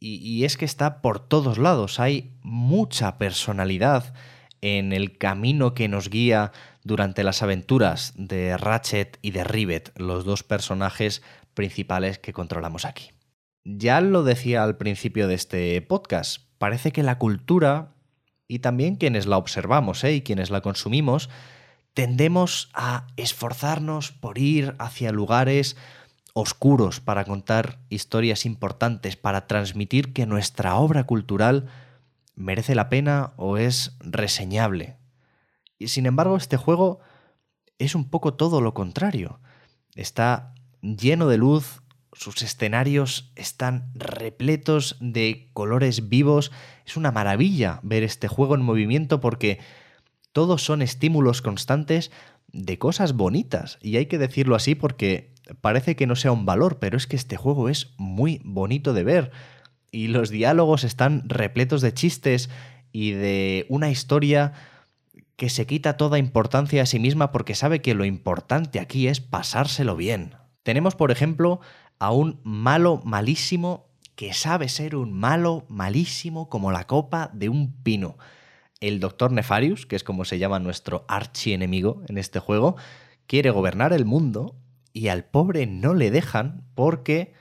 Y, 0.00 0.44
es 0.44 0.56
que 0.56 0.64
está 0.64 1.02
por 1.02 1.18
todos 1.18 1.58
lados, 1.58 1.98
hay 1.98 2.32
mucha 2.42 3.18
personalidad 3.18 4.14
en 4.60 4.92
el 4.92 5.18
camino 5.18 5.74
que 5.74 5.88
nos 5.88 6.08
guía 6.08 6.52
durante 6.84 7.24
las 7.24 7.42
aventuras 7.42 8.12
de 8.16 8.56
Ratchet 8.56 9.18
y 9.22 9.32
de 9.32 9.44
Rivet, 9.44 9.92
los 9.98 10.24
dos 10.24 10.44
personajes 10.44 11.22
principales 11.54 12.18
que 12.18 12.32
controlamos 12.32 12.84
aquí. 12.84 13.10
Ya 13.64 14.00
lo 14.00 14.22
decía 14.22 14.62
al 14.62 14.76
principio 14.76 15.26
de 15.26 15.34
este 15.34 15.82
podcast, 15.82 16.42
parece 16.58 16.92
que 16.92 17.02
la 17.02 17.18
cultura, 17.18 17.94
y 18.46 18.60
también 18.60 18.96
quienes 18.96 19.26
la 19.26 19.36
observamos 19.36 20.04
¿eh? 20.04 20.14
y 20.14 20.22
quienes 20.22 20.50
la 20.50 20.60
consumimos, 20.60 21.28
tendemos 21.92 22.70
a 22.74 23.08
esforzarnos 23.16 24.12
por 24.12 24.38
ir 24.38 24.76
hacia 24.78 25.10
lugares 25.10 25.76
oscuros 26.40 27.00
para 27.00 27.24
contar 27.24 27.80
historias 27.88 28.46
importantes, 28.46 29.16
para 29.16 29.48
transmitir 29.48 30.12
que 30.12 30.24
nuestra 30.24 30.76
obra 30.76 31.04
cultural 31.04 31.66
merece 32.36 32.76
la 32.76 32.88
pena 32.88 33.32
o 33.36 33.56
es 33.56 33.96
reseñable. 33.98 34.96
Y 35.78 35.88
sin 35.88 36.06
embargo, 36.06 36.36
este 36.36 36.56
juego 36.56 37.00
es 37.78 37.96
un 37.96 38.08
poco 38.08 38.34
todo 38.34 38.60
lo 38.60 38.72
contrario. 38.72 39.40
Está 39.96 40.54
lleno 40.80 41.26
de 41.26 41.38
luz, 41.38 41.82
sus 42.12 42.40
escenarios 42.42 43.32
están 43.34 43.90
repletos 43.94 44.96
de 45.00 45.50
colores 45.54 46.08
vivos. 46.08 46.52
Es 46.86 46.96
una 46.96 47.10
maravilla 47.10 47.80
ver 47.82 48.04
este 48.04 48.28
juego 48.28 48.54
en 48.54 48.62
movimiento 48.62 49.20
porque 49.20 49.58
todos 50.32 50.62
son 50.62 50.82
estímulos 50.82 51.42
constantes 51.42 52.12
de 52.52 52.78
cosas 52.78 53.14
bonitas. 53.14 53.78
Y 53.82 53.96
hay 53.96 54.06
que 54.06 54.18
decirlo 54.18 54.54
así 54.54 54.76
porque 54.76 55.34
parece 55.60 55.96
que 55.96 56.06
no 56.06 56.16
sea 56.16 56.32
un 56.32 56.46
valor, 56.46 56.78
pero 56.78 56.96
es 56.96 57.06
que 57.06 57.16
este 57.16 57.36
juego 57.36 57.68
es 57.68 57.94
muy 57.96 58.40
bonito 58.44 58.92
de 58.92 59.04
ver. 59.04 59.30
Y 59.90 60.08
los 60.08 60.30
diálogos 60.30 60.84
están 60.84 61.28
repletos 61.28 61.80
de 61.80 61.94
chistes 61.94 62.50
y 62.92 63.12
de 63.12 63.66
una 63.68 63.90
historia 63.90 64.52
que 65.36 65.48
se 65.48 65.66
quita 65.66 65.96
toda 65.96 66.18
importancia 66.18 66.82
a 66.82 66.86
sí 66.86 66.98
misma 66.98 67.30
porque 67.30 67.54
sabe 67.54 67.80
que 67.80 67.94
lo 67.94 68.04
importante 68.04 68.80
aquí 68.80 69.06
es 69.06 69.20
pasárselo 69.20 69.96
bien. 69.96 70.34
Tenemos, 70.62 70.96
por 70.96 71.10
ejemplo, 71.10 71.60
a 71.98 72.10
un 72.10 72.40
malo 72.42 73.00
malísimo 73.04 73.88
que 74.16 74.34
sabe 74.34 74.68
ser 74.68 74.96
un 74.96 75.12
malo 75.12 75.64
malísimo 75.68 76.48
como 76.48 76.72
la 76.72 76.88
copa 76.88 77.30
de 77.32 77.48
un 77.48 77.72
pino. 77.84 78.18
El 78.80 78.98
doctor 78.98 79.30
Nefarius, 79.30 79.86
que 79.86 79.94
es 79.94 80.02
como 80.02 80.24
se 80.24 80.38
llama 80.38 80.58
nuestro 80.58 81.04
archienemigo 81.06 82.02
en 82.08 82.18
este 82.18 82.40
juego, 82.40 82.76
quiere 83.28 83.50
gobernar 83.50 83.92
el 83.92 84.04
mundo 84.04 84.56
y 84.98 85.10
al 85.10 85.24
pobre 85.24 85.64
no 85.66 85.94
le 85.94 86.10
dejan 86.10 86.64
porque, 86.74 87.32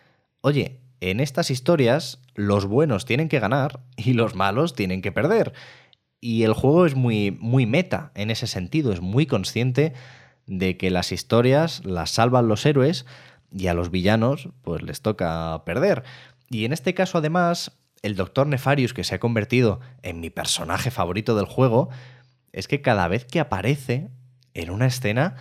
oye, 0.41 0.79
en 1.01 1.19
estas 1.19 1.49
historias 1.49 2.21
los 2.35 2.67
buenos 2.67 3.05
tienen 3.05 3.29
que 3.29 3.39
ganar 3.39 3.79
y 3.95 4.13
los 4.13 4.35
malos 4.35 4.75
tienen 4.75 5.01
que 5.01 5.11
perder. 5.11 5.53
Y 6.21 6.43
el 6.43 6.53
juego 6.53 6.85
es 6.85 6.93
muy, 6.93 7.31
muy 7.31 7.65
meta 7.65 8.11
en 8.13 8.29
ese 8.29 8.45
sentido, 8.45 8.93
es 8.93 9.01
muy 9.01 9.25
consciente 9.25 9.93
de 10.45 10.77
que 10.77 10.91
las 10.91 11.11
historias 11.11 11.83
las 11.83 12.11
salvan 12.11 12.47
los 12.47 12.63
héroes 12.63 13.07
y 13.51 13.65
a 13.67 13.73
los 13.73 13.89
villanos 13.89 14.49
pues 14.61 14.83
les 14.83 15.01
toca 15.01 15.63
perder. 15.65 16.03
Y 16.51 16.63
en 16.63 16.73
este 16.73 16.93
caso 16.93 17.17
además, 17.17 17.79
el 18.03 18.15
Doctor 18.15 18.45
Nefarius, 18.45 18.93
que 18.93 19.03
se 19.03 19.15
ha 19.15 19.19
convertido 19.19 19.79
en 20.03 20.19
mi 20.19 20.29
personaje 20.29 20.91
favorito 20.91 21.35
del 21.35 21.45
juego, 21.45 21.89
es 22.51 22.67
que 22.67 22.83
cada 22.83 23.07
vez 23.07 23.25
que 23.25 23.39
aparece 23.39 24.09
en 24.53 24.69
una 24.69 24.85
escena, 24.85 25.37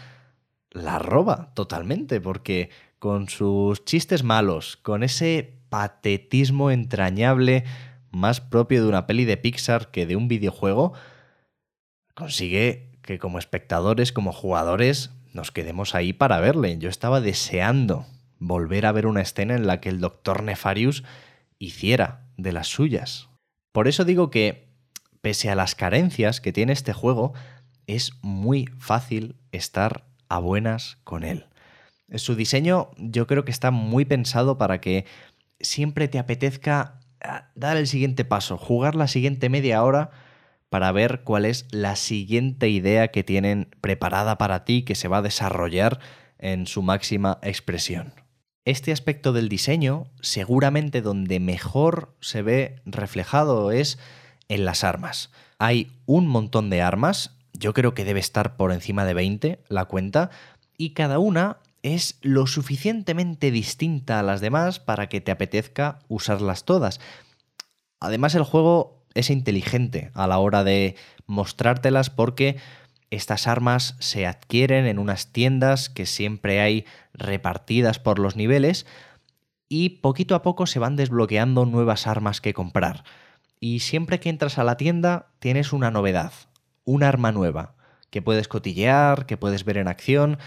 la 0.76 0.98
roba 0.98 1.52
totalmente, 1.54 2.20
porque 2.20 2.70
con 2.98 3.28
sus 3.28 3.84
chistes 3.84 4.22
malos, 4.22 4.76
con 4.76 5.02
ese 5.02 5.58
patetismo 5.68 6.70
entrañable 6.70 7.64
más 8.10 8.40
propio 8.40 8.82
de 8.82 8.88
una 8.88 9.06
peli 9.06 9.24
de 9.24 9.36
Pixar 9.36 9.90
que 9.90 10.06
de 10.06 10.16
un 10.16 10.28
videojuego, 10.28 10.92
consigue 12.14 12.98
que 13.02 13.18
como 13.18 13.38
espectadores, 13.38 14.12
como 14.12 14.32
jugadores, 14.32 15.10
nos 15.32 15.52
quedemos 15.52 15.94
ahí 15.94 16.12
para 16.12 16.40
verle. 16.40 16.78
Yo 16.78 16.88
estaba 16.88 17.20
deseando 17.20 18.06
volver 18.38 18.86
a 18.86 18.92
ver 18.92 19.06
una 19.06 19.22
escena 19.22 19.54
en 19.54 19.66
la 19.66 19.80
que 19.80 19.88
el 19.88 20.00
doctor 20.00 20.42
Nefarius 20.42 21.04
hiciera 21.58 22.26
de 22.36 22.52
las 22.52 22.68
suyas. 22.68 23.28
Por 23.72 23.88
eso 23.88 24.04
digo 24.04 24.30
que, 24.30 24.68
pese 25.20 25.50
a 25.50 25.54
las 25.54 25.74
carencias 25.74 26.40
que 26.40 26.52
tiene 26.52 26.72
este 26.72 26.92
juego, 26.92 27.34
es 27.86 28.12
muy 28.22 28.66
fácil 28.78 29.36
estar 29.52 30.06
a 30.28 30.38
buenas 30.38 30.98
con 31.04 31.24
él. 31.24 31.46
Su 32.14 32.36
diseño 32.36 32.90
yo 32.98 33.26
creo 33.26 33.44
que 33.44 33.50
está 33.50 33.70
muy 33.70 34.04
pensado 34.04 34.58
para 34.58 34.80
que 34.80 35.04
siempre 35.60 36.08
te 36.08 36.18
apetezca 36.18 37.00
ah, 37.22 37.50
dar 37.54 37.76
el 37.76 37.86
siguiente 37.86 38.24
paso, 38.24 38.56
jugar 38.58 38.94
la 38.94 39.08
siguiente 39.08 39.48
media 39.48 39.82
hora 39.82 40.10
para 40.68 40.92
ver 40.92 41.22
cuál 41.22 41.44
es 41.44 41.66
la 41.70 41.96
siguiente 41.96 42.68
idea 42.68 43.08
que 43.08 43.24
tienen 43.24 43.68
preparada 43.80 44.38
para 44.38 44.64
ti 44.64 44.82
que 44.82 44.94
se 44.94 45.08
va 45.08 45.18
a 45.18 45.22
desarrollar 45.22 46.00
en 46.38 46.66
su 46.66 46.82
máxima 46.82 47.38
expresión. 47.42 48.12
Este 48.64 48.90
aspecto 48.90 49.32
del 49.32 49.48
diseño 49.48 50.10
seguramente 50.20 51.00
donde 51.00 51.38
mejor 51.38 52.16
se 52.20 52.42
ve 52.42 52.82
reflejado 52.84 53.70
es 53.70 53.98
en 54.48 54.64
las 54.64 54.84
armas. 54.84 55.30
Hay 55.58 55.92
un 56.04 56.26
montón 56.26 56.68
de 56.68 56.82
armas, 56.82 57.35
yo 57.58 57.74
creo 57.74 57.94
que 57.94 58.04
debe 58.04 58.20
estar 58.20 58.56
por 58.56 58.72
encima 58.72 59.04
de 59.04 59.14
20 59.14 59.60
la 59.68 59.86
cuenta, 59.86 60.30
y 60.76 60.90
cada 60.90 61.18
una 61.18 61.58
es 61.82 62.18
lo 62.22 62.46
suficientemente 62.46 63.50
distinta 63.50 64.18
a 64.18 64.22
las 64.22 64.40
demás 64.40 64.80
para 64.80 65.08
que 65.08 65.20
te 65.20 65.30
apetezca 65.30 66.00
usarlas 66.08 66.64
todas. 66.64 67.00
Además 68.00 68.34
el 68.34 68.42
juego 68.42 69.04
es 69.14 69.30
inteligente 69.30 70.10
a 70.14 70.26
la 70.26 70.38
hora 70.38 70.64
de 70.64 70.96
mostrártelas 71.26 72.10
porque 72.10 72.56
estas 73.10 73.46
armas 73.46 73.94
se 74.00 74.26
adquieren 74.26 74.86
en 74.86 74.98
unas 74.98 75.32
tiendas 75.32 75.88
que 75.88 76.06
siempre 76.06 76.60
hay 76.60 76.84
repartidas 77.14 77.98
por 77.98 78.18
los 78.18 78.36
niveles 78.36 78.84
y 79.68 80.00
poquito 80.00 80.34
a 80.34 80.42
poco 80.42 80.66
se 80.66 80.78
van 80.78 80.96
desbloqueando 80.96 81.66
nuevas 81.66 82.06
armas 82.06 82.40
que 82.40 82.52
comprar. 82.52 83.04
Y 83.58 83.80
siempre 83.80 84.20
que 84.20 84.28
entras 84.28 84.58
a 84.58 84.64
la 84.64 84.76
tienda 84.76 85.28
tienes 85.38 85.72
una 85.72 85.90
novedad, 85.90 86.32
un 86.86 87.02
arma 87.02 87.32
nueva, 87.32 87.74
que 88.08 88.22
puedes 88.22 88.48
cotillear, 88.48 89.26
que 89.26 89.36
puedes 89.36 89.64
ver 89.64 89.76
en 89.76 89.88
acción, 89.88 90.38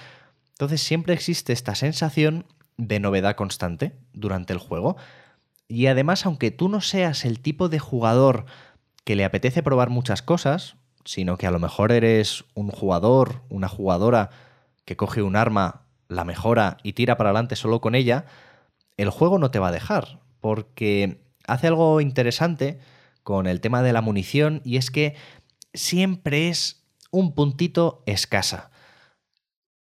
entonces 0.54 0.82
siempre 0.82 1.14
existe 1.14 1.54
esta 1.54 1.76
sensación 1.76 2.46
de 2.78 3.00
novedad 3.00 3.36
constante 3.36 3.94
durante 4.14 4.54
el 4.54 4.60
juego. 4.60 4.98
Y 5.68 5.86
además, 5.86 6.26
aunque 6.26 6.50
tú 6.50 6.68
no 6.68 6.82
seas 6.82 7.26
el 7.26 7.40
tipo 7.40 7.70
de 7.70 7.78
jugador 7.78 8.46
que 9.04 9.16
le 9.16 9.26
apetece 9.26 9.62
probar 9.62 9.90
muchas 9.90 10.22
cosas, 10.22 10.76
sino 11.06 11.38
que 11.38 11.48
a 11.48 11.52
lo 11.52 11.60
mejor 11.60 11.92
eres 11.92 12.46
un 12.56 12.72
jugador, 12.72 13.44
una 13.50 13.68
jugadora 13.68 14.32
que 14.86 14.98
coge 14.98 15.22
un 15.22 15.36
arma, 15.36 15.84
la 16.08 16.26
mejora 16.26 16.78
y 16.84 16.94
tira 16.94 17.18
para 17.18 17.30
adelante 17.30 17.56
solo 17.56 17.82
con 17.82 17.96
ella, 17.96 18.26
el 18.98 19.10
juego 19.10 19.38
no 19.38 19.52
te 19.52 19.60
va 19.60 19.70
a 19.70 19.72
dejar, 19.72 20.20
porque 20.42 21.22
hace 21.48 21.68
algo 21.68 22.02
interesante 22.02 22.80
con 23.24 23.48
el 23.48 23.62
tema 23.62 23.82
de 23.82 23.94
la 23.94 24.02
munición 24.02 24.62
y 24.66 24.78
es 24.78 24.92
que 24.92 25.16
siempre 25.74 26.50
es 26.50 26.84
un 27.12 27.34
puntito 27.34 28.04
escasa 28.06 28.72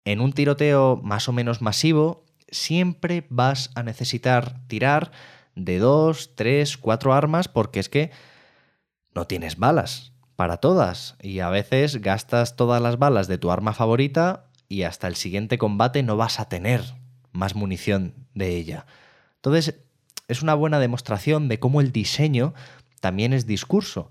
en 0.07 0.21
un 0.21 0.33
tiroteo 0.33 1.00
más 1.02 1.28
o 1.28 1.33
menos 1.33 1.61
masivo, 1.61 2.25
siempre 2.49 3.26
vas 3.28 3.71
a 3.75 3.83
necesitar 3.83 4.61
tirar 4.69 5.11
de 5.57 5.78
dos, 5.78 6.37
tres, 6.37 6.78
cuatro 6.78 7.12
armas 7.12 7.49
porque 7.49 7.81
es 7.81 7.88
que 7.88 8.12
no 9.14 9.26
tienes 9.26 9.57
balas 9.57 10.12
para 10.37 10.59
todas 10.59 11.16
y 11.21 11.40
a 11.40 11.50
veces 11.50 12.00
gastas 12.00 12.55
todas 12.55 12.81
las 12.81 12.99
balas 12.99 13.26
de 13.26 13.38
tu 13.38 13.50
arma 13.50 13.73
favorita 13.73 14.47
y 14.69 14.83
hasta 14.83 15.09
el 15.09 15.16
siguiente 15.16 15.59
combate 15.59 16.05
no 16.05 16.16
vas 16.16 16.38
a 16.38 16.49
tener 16.49 16.83
más 17.33 17.57
munición 17.57 18.14
de 18.33 18.57
ella. 18.57 18.87
Entonces, 19.37 19.81
es 20.28 20.43
una 20.43 20.55
buena 20.55 20.78
demostración 20.78 21.49
de 21.49 21.59
cómo 21.59 21.81
el 21.81 21.90
diseño 21.90 22.55
también 23.00 23.33
es 23.33 23.47
discurso. 23.47 24.09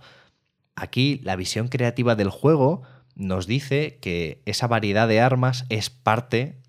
Aquí 0.75 1.19
la 1.23 1.35
visión 1.35 1.67
creativa 1.67 2.15
del 2.15 2.29
juego 2.29 2.83
nos 3.15 3.47
dice 3.47 3.97
que 4.01 4.41
esa 4.45 4.67
variedad 4.67 5.07
de 5.07 5.21
armas 5.21 5.65
es 5.69 5.89
parte 5.89 6.61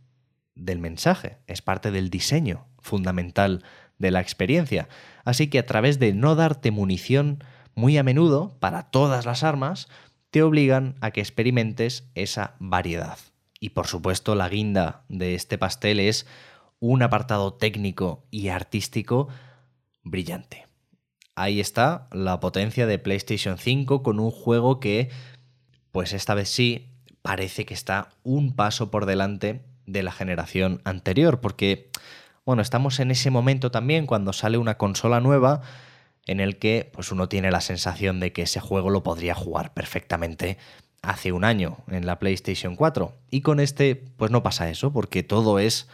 del 0.55 0.79
mensaje, 0.79 1.39
es 1.47 1.61
parte 1.61 1.91
del 1.91 2.09
diseño 2.09 2.67
fundamental 2.79 3.65
de 3.99 4.11
la 4.11 4.21
experiencia. 4.21 4.89
Así 5.25 5.49
que 5.49 5.59
a 5.59 5.67
través 5.67 5.99
de 5.99 6.13
no 6.13 6.35
darte 6.37 6.71
munición 6.71 7.43
muy 7.75 7.99
a 7.99 8.03
menudo 8.03 8.57
para 8.61 8.85
todas 8.85 9.27
las 9.27 9.43
armas, 9.43 9.89
te 10.31 10.43
obligan 10.43 10.97
a 11.01 11.11
que 11.11 11.21
experimentes 11.21 12.09
esa 12.15 12.55
variedad. 12.59 13.19
Y 13.61 13.71
por 13.71 13.87
supuesto 13.87 14.35
la 14.35 14.49
guinda 14.49 15.05
de 15.09 15.35
este 15.35 15.59
pastel 15.59 16.01
es 16.01 16.27
un 16.79 17.03
apartado 17.03 17.55
técnico 17.55 18.27
y 18.31 18.49
artístico 18.49 19.29
brillante. 20.03 20.66
Ahí 21.37 21.61
está 21.61 22.09
la 22.13 22.41
potencia 22.41 22.87
de 22.87 22.99
PlayStation 22.99 23.59
5 23.59 24.03
con 24.03 24.19
un 24.21 24.31
juego 24.31 24.81
que 24.81 25.11
pues 25.93 26.15
esta 26.15 26.35
vez 26.35 26.49
sí 26.49 26.89
parece 27.21 27.67
que 27.67 27.75
está 27.75 28.09
un 28.23 28.57
paso 28.57 28.91
por 28.91 29.05
delante 29.05 29.61
de 29.85 30.03
la 30.03 30.13
generación 30.13 30.81
anterior, 30.85 31.41
porque, 31.41 31.91
bueno, 32.45 32.63
estamos 32.63 33.01
en 33.01 33.11
ese 33.11 33.31
momento 33.31 33.71
también 33.71 34.07
cuando 34.07 34.33
sale 34.33 34.59
una 34.59 34.79
consola 34.79 35.21
nueva 35.21 35.61
en 36.27 36.41
el 36.41 36.59
que 36.59 36.91
pues 36.93 37.13
uno 37.13 37.29
tiene 37.29 37.51
la 37.51 37.61
sensación 37.61 38.19
de 38.19 38.33
que 38.33 38.43
ese 38.43 38.61
juego 38.61 38.91
lo 38.91 39.03
podría 39.03 39.35
jugar 39.35 39.75
perfectamente 39.75 40.57
hace 41.03 41.33
un 41.33 41.45
año 41.45 41.79
en 41.89 42.07
la 42.07 42.19
PlayStation 42.19 42.77
4. 42.77 43.13
Y 43.31 43.43
con 43.43 43.61
este 43.61 43.95
pues 43.95 44.31
no 44.31 44.43
pasa 44.43 44.71
eso, 44.71 44.91
porque 44.93 45.23
todo 45.23 45.59
es 45.59 45.87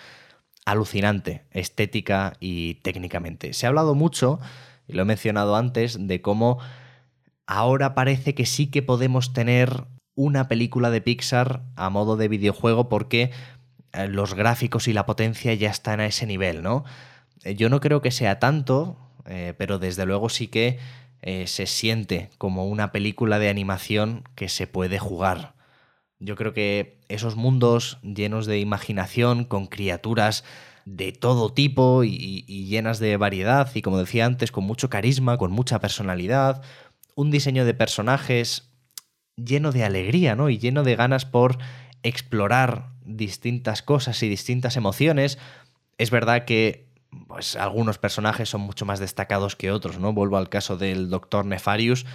alucinante, 0.65 1.43
estética 1.51 2.35
y 2.39 2.75
técnicamente. 2.75 3.53
Se 3.53 3.67
ha 3.67 3.71
hablado 3.71 3.95
mucho, 3.95 4.39
y 4.87 4.95
lo 4.95 5.03
he 5.03 5.07
mencionado 5.07 5.57
antes, 5.57 6.07
de 6.07 6.21
cómo 6.21 6.59
ahora 7.47 7.95
parece 7.95 8.35
que 8.35 8.47
sí 8.47 8.69
que 8.69 8.83
podemos 8.83 9.33
tener 9.33 9.87
una 10.15 10.49
película 10.49 10.91
de 10.91 11.01
Pixar 11.01 11.63
a 11.77 11.91
modo 11.91 12.17
de 12.17 12.29
videojuego 12.29 12.89
porque 12.89 13.31
eh, 13.93 14.09
los 14.09 14.35
gráficos 14.35 14.89
y 14.89 14.93
la 14.93 15.07
potencia 15.07 15.55
ya 15.55 15.71
están 15.71 16.01
a 16.01 16.07
ese 16.07 16.27
nivel, 16.27 16.63
¿no? 16.63 16.85
Eh, 17.45 17.55
yo 17.55 17.69
no 17.69 17.81
creo 17.81 18.01
que 18.01 18.11
sea 18.11 18.39
tanto, 18.39 18.99
eh, 19.27 19.55
pero 19.57 19.79
desde 19.79 20.07
luego 20.07 20.29
sí 20.29 20.49
que 20.49 20.79
se 21.47 21.67
siente 21.67 22.31
como 22.37 22.67
una 22.67 22.91
película 22.91 23.39
de 23.39 23.49
animación 23.49 24.25
que 24.35 24.49
se 24.49 24.67
puede 24.67 24.99
jugar. 24.99 25.55
Yo 26.19 26.35
creo 26.35 26.53
que 26.53 26.99
esos 27.09 27.37
mundos 27.37 28.01
llenos 28.03 28.47
de 28.47 28.59
imaginación, 28.59 29.45
con 29.45 29.69
criaturas 29.69 30.43
de 30.85 31.13
todo 31.13 31.53
tipo 31.53 32.05
y, 32.05 32.43
llenas 32.67 32.99
de 32.99 33.17
variedad 33.17 33.71
y 33.75 33.83
como 33.83 33.99
decía 33.99 34.27
antes, 34.27 34.53
con 34.53 34.65
mucho 34.65 34.89
carisma, 34.91 35.39
con 35.39 35.53
mucha 35.53 35.81
personalidad, 35.81 36.63
un 37.15 37.31
diseño 37.31 37.65
de 37.65 37.75
personajes 37.75 38.71
lleno 39.37 39.73
de 39.73 39.85
alegría, 39.85 40.35
¿no? 40.37 40.51
Y 40.51 40.59
lleno 40.59 40.83
de 40.83 40.97
ganas 40.97 41.25
por 41.25 41.59
explorar 42.03 42.91
distintas 43.05 43.83
cosas 43.83 44.23
y 44.23 44.29
distintas 44.29 44.77
emociones. 44.77 45.39
Es 45.99 46.11
verdad 46.11 46.45
que 46.45 46.89
pues, 47.29 47.57
algunos 47.57 47.99
personajes 47.99 48.49
son 48.49 48.63
mucho 48.63 48.85
más 48.87 48.99
destacados 48.99 49.57
que 49.57 49.71
otros, 49.71 49.99
¿no? 49.99 50.13
Vuelvo 50.13 50.37
al 50.37 50.49
caso 50.49 50.77
del 50.77 51.11
Doctor 51.11 51.45
Nefarius, 51.45 52.07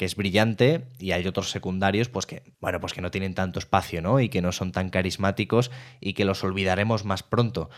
que 0.00 0.06
es 0.06 0.16
brillante, 0.16 0.86
y 0.98 1.10
hay 1.10 1.26
otros 1.26 1.50
secundarios, 1.50 2.08
pues 2.08 2.24
que, 2.24 2.54
bueno, 2.58 2.80
pues 2.80 2.94
que 2.94 3.02
no 3.02 3.10
tienen 3.10 3.34
tanto 3.34 3.58
espacio, 3.58 4.00
¿no? 4.00 4.18
Y 4.18 4.30
que 4.30 4.40
no 4.40 4.50
son 4.50 4.72
tan 4.72 4.88
carismáticos 4.88 5.70
y 6.00 6.14
que 6.14 6.24
los 6.24 6.42
olvidaremos 6.42 7.04
más 7.04 7.22
pronto. 7.22 7.68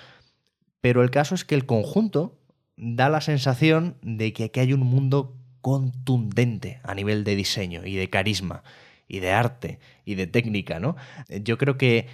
Pero 0.81 1.02
el 1.02 1.11
caso 1.11 1.35
es 1.35 1.45
que 1.45 1.57
el 1.57 1.67
conjunto 1.67 2.38
da 2.76 3.09
la 3.09 3.23
sensación 3.23 3.97
de 4.02 4.33
que 4.33 4.45
aquí 4.45 4.61
hay 4.61 4.73
un 4.73 4.87
mundo 4.87 5.37
contundente 5.62 6.79
a 6.85 6.95
nivel 6.95 7.25
de 7.25 7.35
diseño 7.35 7.85
y 7.85 7.97
de 7.97 8.09
carisma 8.09 8.62
y 9.09 9.19
de 9.19 9.33
arte 9.33 9.81
y 10.05 10.14
de 10.14 10.29
técnica, 10.29 10.79
¿no? 10.79 10.95
Yo 11.29 11.59
creo 11.59 11.76
que 11.76 12.07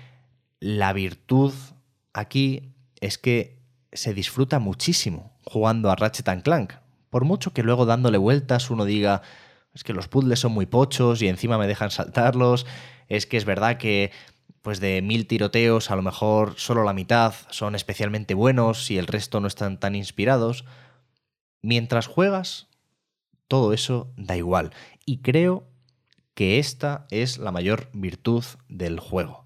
la 0.58 0.94
virtud 0.94 1.52
aquí 2.14 2.72
es 3.02 3.18
que 3.18 3.58
se 3.92 4.14
disfruta 4.14 4.58
muchísimo 4.58 5.36
jugando 5.44 5.90
a 5.90 5.96
Ratchet 5.96 6.42
Clank. 6.42 6.76
Por 7.10 7.26
mucho 7.26 7.52
que 7.52 7.62
luego 7.62 7.84
dándole 7.84 8.16
vueltas 8.16 8.70
uno 8.70 8.86
diga, 8.86 9.20
es 9.74 9.84
que 9.84 9.92
los 9.92 10.08
puzzles 10.08 10.40
son 10.40 10.52
muy 10.52 10.66
pochos 10.66 11.22
y 11.22 11.28
encima 11.28 11.58
me 11.58 11.66
dejan 11.66 11.90
saltarlos, 11.90 12.66
es 13.08 13.26
que 13.26 13.36
es 13.36 13.44
verdad 13.44 13.78
que 13.78 14.10
pues 14.62 14.80
de 14.80 15.00
mil 15.02 15.26
tiroteos 15.26 15.90
a 15.90 15.96
lo 15.96 16.02
mejor 16.02 16.54
solo 16.56 16.84
la 16.84 16.92
mitad 16.92 17.34
son 17.50 17.74
especialmente 17.74 18.34
buenos 18.34 18.90
y 18.90 18.98
el 18.98 19.06
resto 19.06 19.40
no 19.40 19.46
están 19.46 19.80
tan 19.80 19.94
inspirados. 19.94 20.64
Mientras 21.62 22.06
juegas, 22.06 22.68
todo 23.46 23.72
eso 23.72 24.12
da 24.16 24.36
igual. 24.36 24.72
Y 25.06 25.18
creo 25.18 25.66
que 26.34 26.58
esta 26.58 27.06
es 27.10 27.38
la 27.38 27.50
mayor 27.50 27.88
virtud 27.92 28.44
del 28.68 29.00
juego. 29.00 29.44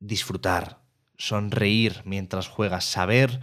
Disfrutar, 0.00 0.80
sonreír 1.16 2.02
mientras 2.04 2.48
juegas, 2.48 2.84
saber 2.84 3.40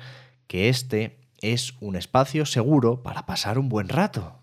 que 0.48 0.70
este 0.70 1.20
es 1.42 1.74
un 1.80 1.96
espacio 1.96 2.46
seguro 2.46 3.02
para 3.04 3.26
pasar 3.26 3.60
un 3.60 3.70
buen 3.70 3.90
rato. 3.90 4.42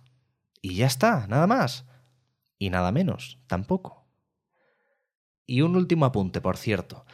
Y 0.64 0.76
ya 0.76 0.86
está, 0.86 1.26
nada 1.26 1.46
más. 1.46 1.84
Y 2.58 2.70
nada 2.70 2.90
menos, 2.90 3.38
tampoco. 3.48 4.06
Y 5.44 5.60
un 5.60 5.76
último 5.76 6.06
apunte, 6.06 6.40
por 6.40 6.56
cierto. 6.56 7.04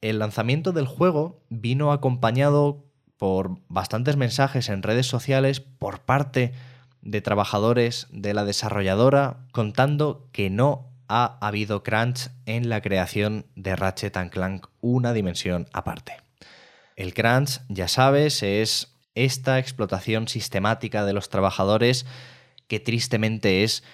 El 0.00 0.20
lanzamiento 0.20 0.70
del 0.70 0.86
juego 0.86 1.42
vino 1.48 1.90
acompañado 1.90 2.84
por 3.16 3.58
bastantes 3.66 4.16
mensajes 4.16 4.68
en 4.68 4.84
redes 4.84 5.08
sociales 5.08 5.58
por 5.58 6.02
parte 6.02 6.52
de 7.02 7.20
trabajadores 7.20 8.06
de 8.12 8.32
la 8.32 8.44
desarrolladora 8.44 9.48
contando 9.50 10.28
que 10.30 10.48
no 10.48 10.92
ha 11.08 11.36
habido 11.44 11.82
crunch 11.82 12.30
en 12.46 12.68
la 12.68 12.80
creación 12.80 13.46
de 13.56 13.74
Ratchet 13.74 14.16
Clank 14.30 14.68
una 14.80 15.12
dimensión 15.12 15.66
aparte. 15.72 16.18
El 16.94 17.12
crunch, 17.12 17.60
ya 17.68 17.88
sabes, 17.88 18.44
es 18.44 18.94
esta 19.16 19.58
explotación 19.58 20.28
sistemática 20.28 21.04
de 21.04 21.12
los 21.12 21.28
trabajadores 21.28 22.06
que 22.66 22.80
tristemente 22.80 23.64
es 23.64 23.84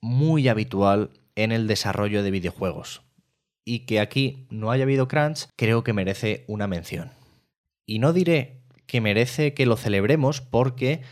muy 0.00 0.48
habitual 0.48 1.10
en 1.34 1.52
el 1.52 1.66
desarrollo 1.66 2.22
de 2.22 2.30
videojuegos. 2.30 3.02
Y 3.64 3.80
que 3.80 4.00
aquí 4.00 4.46
no 4.50 4.70
haya 4.70 4.84
habido 4.84 5.08
crunch 5.08 5.48
creo 5.56 5.84
que 5.84 5.92
merece 5.92 6.44
una 6.46 6.66
mención. 6.66 7.10
Y 7.84 7.98
no 7.98 8.12
diré 8.12 8.62
que 8.86 9.00
merece 9.00 9.54
que 9.54 9.66
lo 9.66 9.76
celebremos 9.76 10.40
porque 10.40 11.02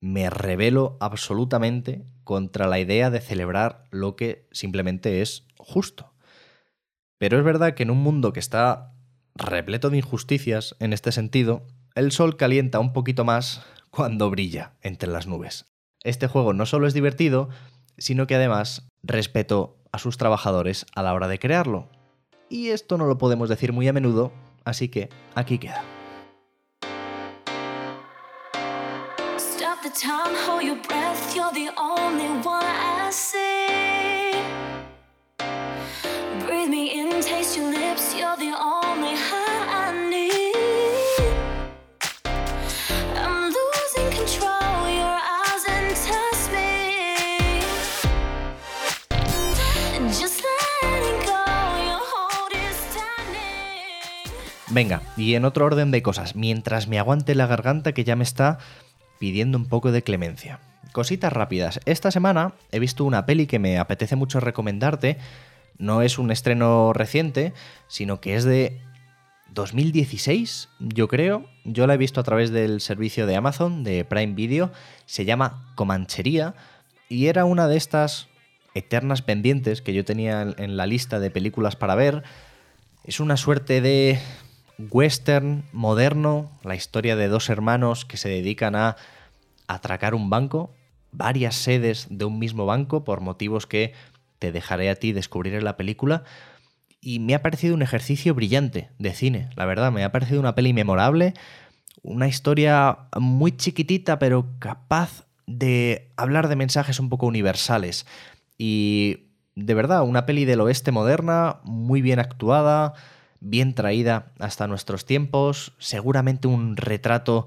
me 0.00 0.30
revelo 0.30 0.96
absolutamente 1.00 2.04
contra 2.24 2.66
la 2.66 2.80
idea 2.80 3.10
de 3.10 3.20
celebrar 3.20 3.84
lo 3.90 4.16
que 4.16 4.48
simplemente 4.52 5.22
es 5.22 5.46
justo. 5.56 6.12
Pero 7.18 7.38
es 7.38 7.44
verdad 7.44 7.74
que 7.74 7.84
en 7.84 7.90
un 7.90 7.98
mundo 7.98 8.32
que 8.32 8.40
está 8.40 8.94
repleto 9.34 9.90
de 9.90 9.98
injusticias 9.98 10.76
en 10.80 10.92
este 10.92 11.12
sentido, 11.12 11.66
el 11.94 12.10
sol 12.12 12.36
calienta 12.36 12.80
un 12.80 12.92
poquito 12.92 13.24
más 13.24 13.64
cuando 13.90 14.30
brilla 14.30 14.74
entre 14.82 15.08
las 15.08 15.26
nubes. 15.26 15.71
Este 16.04 16.26
juego 16.26 16.52
no 16.52 16.66
solo 16.66 16.86
es 16.86 16.94
divertido, 16.94 17.48
sino 17.96 18.26
que 18.26 18.34
además 18.34 18.88
respeto 19.02 19.76
a 19.92 19.98
sus 19.98 20.16
trabajadores 20.16 20.86
a 20.94 21.02
la 21.02 21.14
hora 21.14 21.28
de 21.28 21.38
crearlo. 21.38 21.88
Y 22.48 22.68
esto 22.68 22.98
no 22.98 23.06
lo 23.06 23.18
podemos 23.18 23.48
decir 23.48 23.72
muy 23.72 23.86
a 23.88 23.92
menudo, 23.92 24.32
así 24.64 24.88
que 24.88 25.08
aquí 25.34 25.58
queda. 25.58 25.84
Venga, 54.72 55.02
y 55.18 55.34
en 55.34 55.44
otro 55.44 55.66
orden 55.66 55.90
de 55.90 56.02
cosas, 56.02 56.34
mientras 56.34 56.88
me 56.88 56.98
aguante 56.98 57.34
la 57.34 57.46
garganta 57.46 57.92
que 57.92 58.04
ya 58.04 58.16
me 58.16 58.24
está 58.24 58.56
pidiendo 59.18 59.58
un 59.58 59.66
poco 59.66 59.92
de 59.92 60.02
clemencia. 60.02 60.60
Cositas 60.92 61.30
rápidas. 61.30 61.78
Esta 61.84 62.10
semana 62.10 62.54
he 62.70 62.78
visto 62.78 63.04
una 63.04 63.26
peli 63.26 63.46
que 63.46 63.58
me 63.58 63.78
apetece 63.78 64.16
mucho 64.16 64.40
recomendarte. 64.40 65.18
No 65.76 66.00
es 66.00 66.18
un 66.18 66.30
estreno 66.30 66.94
reciente, 66.94 67.52
sino 67.86 68.22
que 68.22 68.34
es 68.34 68.44
de 68.44 68.80
2016, 69.50 70.70
yo 70.80 71.06
creo. 71.06 71.44
Yo 71.64 71.86
la 71.86 71.92
he 71.92 71.98
visto 71.98 72.18
a 72.18 72.24
través 72.24 72.50
del 72.50 72.80
servicio 72.80 73.26
de 73.26 73.36
Amazon, 73.36 73.84
de 73.84 74.06
Prime 74.06 74.32
Video. 74.32 74.72
Se 75.04 75.26
llama 75.26 75.70
Comanchería 75.74 76.54
y 77.10 77.26
era 77.26 77.44
una 77.44 77.68
de 77.68 77.76
estas 77.76 78.28
eternas 78.72 79.20
pendientes 79.20 79.82
que 79.82 79.92
yo 79.92 80.02
tenía 80.06 80.40
en 80.56 80.78
la 80.78 80.86
lista 80.86 81.20
de 81.20 81.30
películas 81.30 81.76
para 81.76 81.94
ver. 81.94 82.22
Es 83.04 83.20
una 83.20 83.36
suerte 83.36 83.82
de 83.82 84.18
western 84.78 85.64
moderno, 85.72 86.50
la 86.62 86.74
historia 86.74 87.16
de 87.16 87.28
dos 87.28 87.48
hermanos 87.48 88.04
que 88.04 88.16
se 88.16 88.28
dedican 88.28 88.74
a 88.74 88.96
atracar 89.66 90.14
un 90.14 90.30
banco, 90.30 90.74
varias 91.12 91.54
sedes 91.54 92.06
de 92.10 92.24
un 92.24 92.38
mismo 92.38 92.66
banco 92.66 93.04
por 93.04 93.20
motivos 93.20 93.66
que 93.66 93.92
te 94.38 94.52
dejaré 94.52 94.90
a 94.90 94.96
ti 94.96 95.12
descubrir 95.12 95.54
en 95.54 95.64
la 95.64 95.76
película. 95.76 96.24
Y 97.00 97.18
me 97.18 97.34
ha 97.34 97.42
parecido 97.42 97.74
un 97.74 97.82
ejercicio 97.82 98.34
brillante 98.34 98.90
de 98.98 99.12
cine, 99.12 99.50
la 99.56 99.66
verdad, 99.66 99.92
me 99.92 100.04
ha 100.04 100.12
parecido 100.12 100.40
una 100.40 100.54
peli 100.54 100.72
memorable, 100.72 101.34
una 102.02 102.28
historia 102.28 103.08
muy 103.18 103.56
chiquitita 103.56 104.18
pero 104.18 104.46
capaz 104.58 105.26
de 105.46 106.12
hablar 106.16 106.48
de 106.48 106.56
mensajes 106.56 107.00
un 107.00 107.08
poco 107.08 107.26
universales. 107.26 108.06
Y 108.58 109.28
de 109.54 109.74
verdad, 109.74 110.02
una 110.02 110.26
peli 110.26 110.44
del 110.44 110.60
oeste 110.60 110.92
moderna, 110.92 111.60
muy 111.64 112.02
bien 112.02 112.18
actuada, 112.18 112.94
bien 113.42 113.74
traída 113.74 114.32
hasta 114.38 114.68
nuestros 114.68 115.04
tiempos, 115.04 115.72
seguramente 115.78 116.46
un 116.46 116.76
retrato 116.76 117.46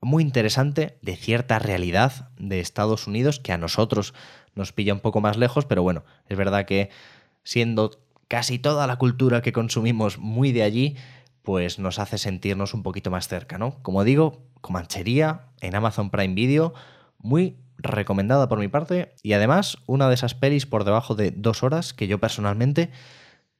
muy 0.00 0.22
interesante 0.22 0.98
de 1.00 1.16
cierta 1.16 1.58
realidad 1.58 2.28
de 2.38 2.60
Estados 2.60 3.06
Unidos 3.06 3.40
que 3.40 3.52
a 3.52 3.58
nosotros 3.58 4.14
nos 4.54 4.72
pilla 4.72 4.92
un 4.92 5.00
poco 5.00 5.20
más 5.20 5.38
lejos, 5.38 5.64
pero 5.64 5.82
bueno, 5.82 6.04
es 6.28 6.36
verdad 6.36 6.66
que 6.66 6.90
siendo 7.42 7.90
casi 8.28 8.58
toda 8.58 8.86
la 8.86 8.96
cultura 8.96 9.40
que 9.40 9.52
consumimos 9.52 10.18
muy 10.18 10.52
de 10.52 10.62
allí, 10.62 10.96
pues 11.42 11.78
nos 11.78 11.98
hace 11.98 12.18
sentirnos 12.18 12.74
un 12.74 12.82
poquito 12.82 13.10
más 13.10 13.26
cerca, 13.26 13.56
¿no? 13.56 13.82
Como 13.82 14.04
digo, 14.04 14.42
Comanchería 14.60 15.46
en 15.60 15.74
Amazon 15.74 16.10
Prime 16.10 16.34
Video, 16.34 16.74
muy 17.18 17.56
recomendada 17.78 18.48
por 18.48 18.58
mi 18.58 18.68
parte 18.68 19.14
y 19.22 19.32
además 19.32 19.78
una 19.86 20.08
de 20.08 20.14
esas 20.14 20.34
pelis 20.34 20.66
por 20.66 20.84
debajo 20.84 21.14
de 21.14 21.30
dos 21.30 21.62
horas 21.62 21.94
que 21.94 22.06
yo 22.06 22.18
personalmente 22.18 22.90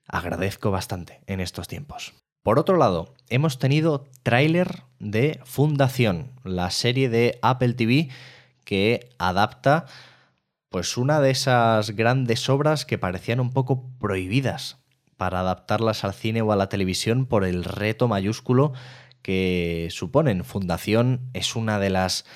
agradezco 0.07 0.71
bastante 0.71 1.21
en 1.27 1.41
estos 1.41 1.69
tiempos. 1.69 2.15
Por 2.43 2.59
otro 2.59 2.77
lado, 2.77 3.15
hemos 3.29 3.59
tenido 3.59 4.05
tráiler 4.23 4.85
de 5.01 5.41
Fundación, 5.45 6.31
la 6.45 6.71
serie 6.71 7.09
de 7.09 7.39
Apple 7.43 7.75
TV 7.75 8.09
que 8.65 9.11
adapta 9.19 9.87
pues 10.69 10.97
una 10.97 11.21
de 11.21 11.31
esas 11.31 11.91
grandes 11.91 12.49
obras 12.49 12.85
que 12.85 12.99
parecían 12.99 13.41
un 13.41 13.53
poco 13.53 13.89
prohibidas 13.99 14.79
para 15.17 15.41
adaptarlas 15.41 16.05
al 16.05 16.15
cine 16.15 16.43
o 16.43 16.53
a 16.53 16.57
la 16.57 16.69
televisión 16.69 17.27
por 17.27 17.45
el 17.45 17.65
reto 17.65 18.09
mayúsculo 18.09 18.75
que 19.23 19.89
suponen. 19.91 20.45
Fundación 20.45 21.31
es 21.33 21.57
una 21.57 21.79
de 21.79 21.91
las 21.91 22.27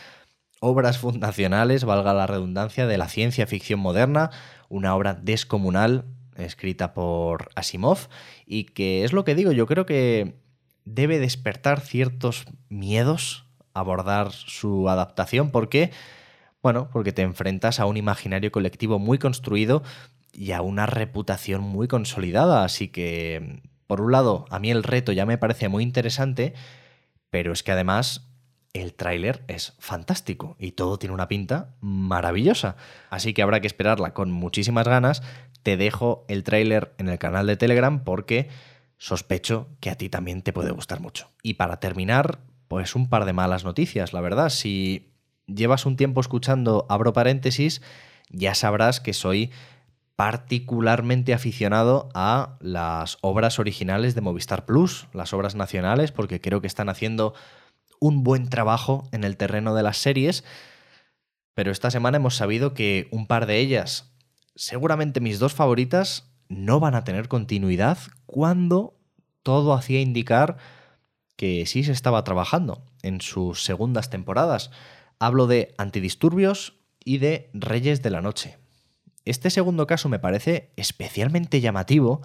obras 0.60 0.98
fundacionales, 0.98 1.84
valga 1.84 2.14
la 2.14 2.26
redundancia, 2.26 2.86
de 2.86 2.98
la 2.98 3.08
ciencia 3.08 3.46
ficción 3.46 3.80
moderna, 3.80 4.30
una 4.68 4.94
obra 4.94 5.14
descomunal 5.14 6.04
escrita 6.44 6.94
por 6.94 7.50
Asimov 7.54 8.08
y 8.46 8.64
que 8.64 9.04
es 9.04 9.12
lo 9.12 9.24
que 9.24 9.34
digo, 9.34 9.52
yo 9.52 9.66
creo 9.66 9.86
que 9.86 10.36
debe 10.84 11.18
despertar 11.18 11.80
ciertos 11.80 12.46
miedos 12.68 13.46
abordar 13.74 14.32
su 14.32 14.88
adaptación. 14.88 15.50
Porque 15.50 15.90
bueno, 16.62 16.88
porque 16.92 17.12
te 17.12 17.22
enfrentas 17.22 17.80
a 17.80 17.86
un 17.86 17.96
imaginario 17.96 18.52
colectivo 18.52 18.98
muy 18.98 19.18
construido 19.18 19.82
y 20.32 20.52
a 20.52 20.62
una 20.62 20.86
reputación 20.86 21.62
muy 21.62 21.88
consolidada, 21.88 22.64
así 22.64 22.88
que 22.88 23.62
por 23.86 24.00
un 24.00 24.12
lado, 24.12 24.44
a 24.50 24.58
mí 24.60 24.70
el 24.70 24.84
reto 24.84 25.10
ya 25.10 25.26
me 25.26 25.38
parece 25.38 25.68
muy 25.68 25.82
interesante, 25.82 26.54
pero 27.30 27.52
es 27.52 27.62
que 27.62 27.72
además 27.72 28.29
el 28.72 28.94
tráiler 28.94 29.42
es 29.48 29.74
fantástico 29.78 30.56
y 30.58 30.72
todo 30.72 30.98
tiene 30.98 31.14
una 31.14 31.28
pinta 31.28 31.74
maravillosa. 31.80 32.76
Así 33.08 33.34
que 33.34 33.42
habrá 33.42 33.60
que 33.60 33.66
esperarla 33.66 34.14
con 34.14 34.30
muchísimas 34.30 34.86
ganas. 34.86 35.22
Te 35.62 35.76
dejo 35.76 36.24
el 36.28 36.44
tráiler 36.44 36.94
en 36.98 37.08
el 37.08 37.18
canal 37.18 37.46
de 37.46 37.56
Telegram 37.56 38.04
porque 38.04 38.48
sospecho 38.96 39.68
que 39.80 39.90
a 39.90 39.96
ti 39.96 40.08
también 40.08 40.42
te 40.42 40.52
puede 40.52 40.70
gustar 40.70 41.00
mucho. 41.00 41.30
Y 41.42 41.54
para 41.54 41.80
terminar, 41.80 42.38
pues 42.68 42.94
un 42.94 43.08
par 43.08 43.24
de 43.24 43.32
malas 43.32 43.64
noticias, 43.64 44.12
la 44.12 44.20
verdad. 44.20 44.50
Si 44.50 45.12
llevas 45.46 45.86
un 45.86 45.96
tiempo 45.96 46.20
escuchando, 46.20 46.86
abro 46.88 47.12
paréntesis, 47.12 47.82
ya 48.30 48.54
sabrás 48.54 49.00
que 49.00 49.12
soy 49.12 49.50
particularmente 50.14 51.32
aficionado 51.32 52.10
a 52.14 52.58
las 52.60 53.16
obras 53.22 53.58
originales 53.58 54.14
de 54.14 54.20
Movistar 54.20 54.66
Plus, 54.66 55.08
las 55.14 55.32
obras 55.32 55.54
nacionales, 55.54 56.12
porque 56.12 56.42
creo 56.42 56.60
que 56.60 56.66
están 56.66 56.90
haciendo 56.90 57.32
un 58.00 58.24
buen 58.24 58.48
trabajo 58.48 59.08
en 59.12 59.22
el 59.22 59.36
terreno 59.36 59.74
de 59.74 59.84
las 59.84 59.98
series, 59.98 60.42
pero 61.54 61.70
esta 61.70 61.90
semana 61.90 62.16
hemos 62.16 62.34
sabido 62.34 62.74
que 62.74 63.08
un 63.12 63.26
par 63.26 63.46
de 63.46 63.58
ellas, 63.58 64.12
seguramente 64.56 65.20
mis 65.20 65.38
dos 65.38 65.54
favoritas, 65.54 66.32
no 66.48 66.80
van 66.80 66.96
a 66.96 67.04
tener 67.04 67.28
continuidad 67.28 67.98
cuando 68.26 68.98
todo 69.42 69.74
hacía 69.74 70.00
indicar 70.00 70.56
que 71.36 71.64
sí 71.66 71.84
se 71.84 71.92
estaba 71.92 72.24
trabajando 72.24 72.84
en 73.02 73.20
sus 73.20 73.64
segundas 73.64 74.10
temporadas. 74.10 74.70
Hablo 75.18 75.46
de 75.46 75.74
Antidisturbios 75.78 76.80
y 77.04 77.18
de 77.18 77.50
Reyes 77.54 78.02
de 78.02 78.10
la 78.10 78.20
Noche. 78.20 78.58
Este 79.24 79.50
segundo 79.50 79.86
caso 79.86 80.08
me 80.08 80.18
parece 80.18 80.72
especialmente 80.76 81.60
llamativo 81.60 82.22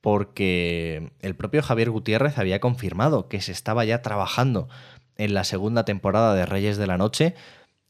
porque 0.00 1.12
el 1.20 1.34
propio 1.34 1.62
Javier 1.62 1.90
Gutiérrez 1.90 2.38
había 2.38 2.60
confirmado 2.60 3.28
que 3.28 3.40
se 3.40 3.52
estaba 3.52 3.84
ya 3.84 4.02
trabajando 4.02 4.68
en 5.16 5.34
la 5.34 5.44
segunda 5.44 5.84
temporada 5.84 6.34
de 6.34 6.46
Reyes 6.46 6.76
de 6.76 6.86
la 6.86 6.98
Noche, 6.98 7.34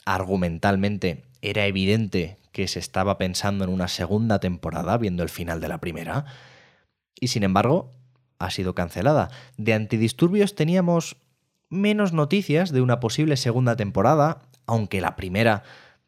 argumentalmente 0.04 1.24
era 1.42 1.66
evidente 1.66 2.38
que 2.52 2.68
se 2.68 2.78
estaba 2.78 3.18
pensando 3.18 3.64
en 3.64 3.70
una 3.70 3.88
segunda 3.88 4.38
temporada, 4.38 4.96
viendo 4.96 5.22
el 5.22 5.28
final 5.28 5.60
de 5.60 5.68
la 5.68 5.78
primera, 5.78 6.24
y 7.18 7.28
sin 7.28 7.42
embargo 7.42 7.90
ha 8.38 8.50
sido 8.50 8.74
cancelada. 8.74 9.30
De 9.56 9.74
antidisturbios 9.74 10.54
teníamos 10.54 11.16
menos 11.68 12.12
noticias 12.12 12.70
de 12.70 12.80
una 12.80 13.00
posible 13.00 13.37
segunda 13.37 13.76
temporada, 13.76 14.42
aunque 14.66 15.00
la 15.00 15.16
primera 15.16 15.62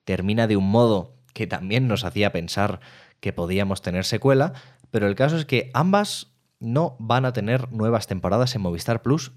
termina 0.04 0.46
de 0.46 0.56
un 0.56 0.70
modo 0.70 1.14
que 1.32 1.46
también 1.46 1.88
nos 1.88 2.04
hacía 2.04 2.32
pensar 2.32 2.80
que 3.20 3.32
podíamos 3.32 3.82
tener 3.82 4.04
secuela, 4.04 4.52
pero 4.90 5.06
el 5.08 5.14
caso 5.14 5.36
es 5.36 5.44
que 5.44 5.70
ambas 5.74 6.28
no 6.60 6.96
van 6.98 7.24
a 7.24 7.32
tener 7.32 7.70
nuevas 7.72 8.06
temporadas 8.06 8.54
en 8.54 8.62
Movistar 8.62 9.02
Plus 9.02 9.32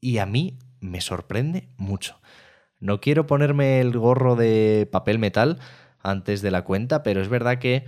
y 0.00 0.18
a 0.18 0.26
mí 0.26 0.58
me 0.84 1.00
sorprende 1.00 1.68
mucho. 1.76 2.20
No 2.78 3.00
quiero 3.00 3.26
ponerme 3.26 3.80
el 3.80 3.96
gorro 3.96 4.36
de 4.36 4.88
papel 4.92 5.18
metal 5.18 5.58
antes 6.02 6.42
de 6.42 6.50
la 6.50 6.62
cuenta, 6.62 7.02
pero 7.02 7.22
es 7.22 7.28
verdad 7.28 7.58
que 7.58 7.86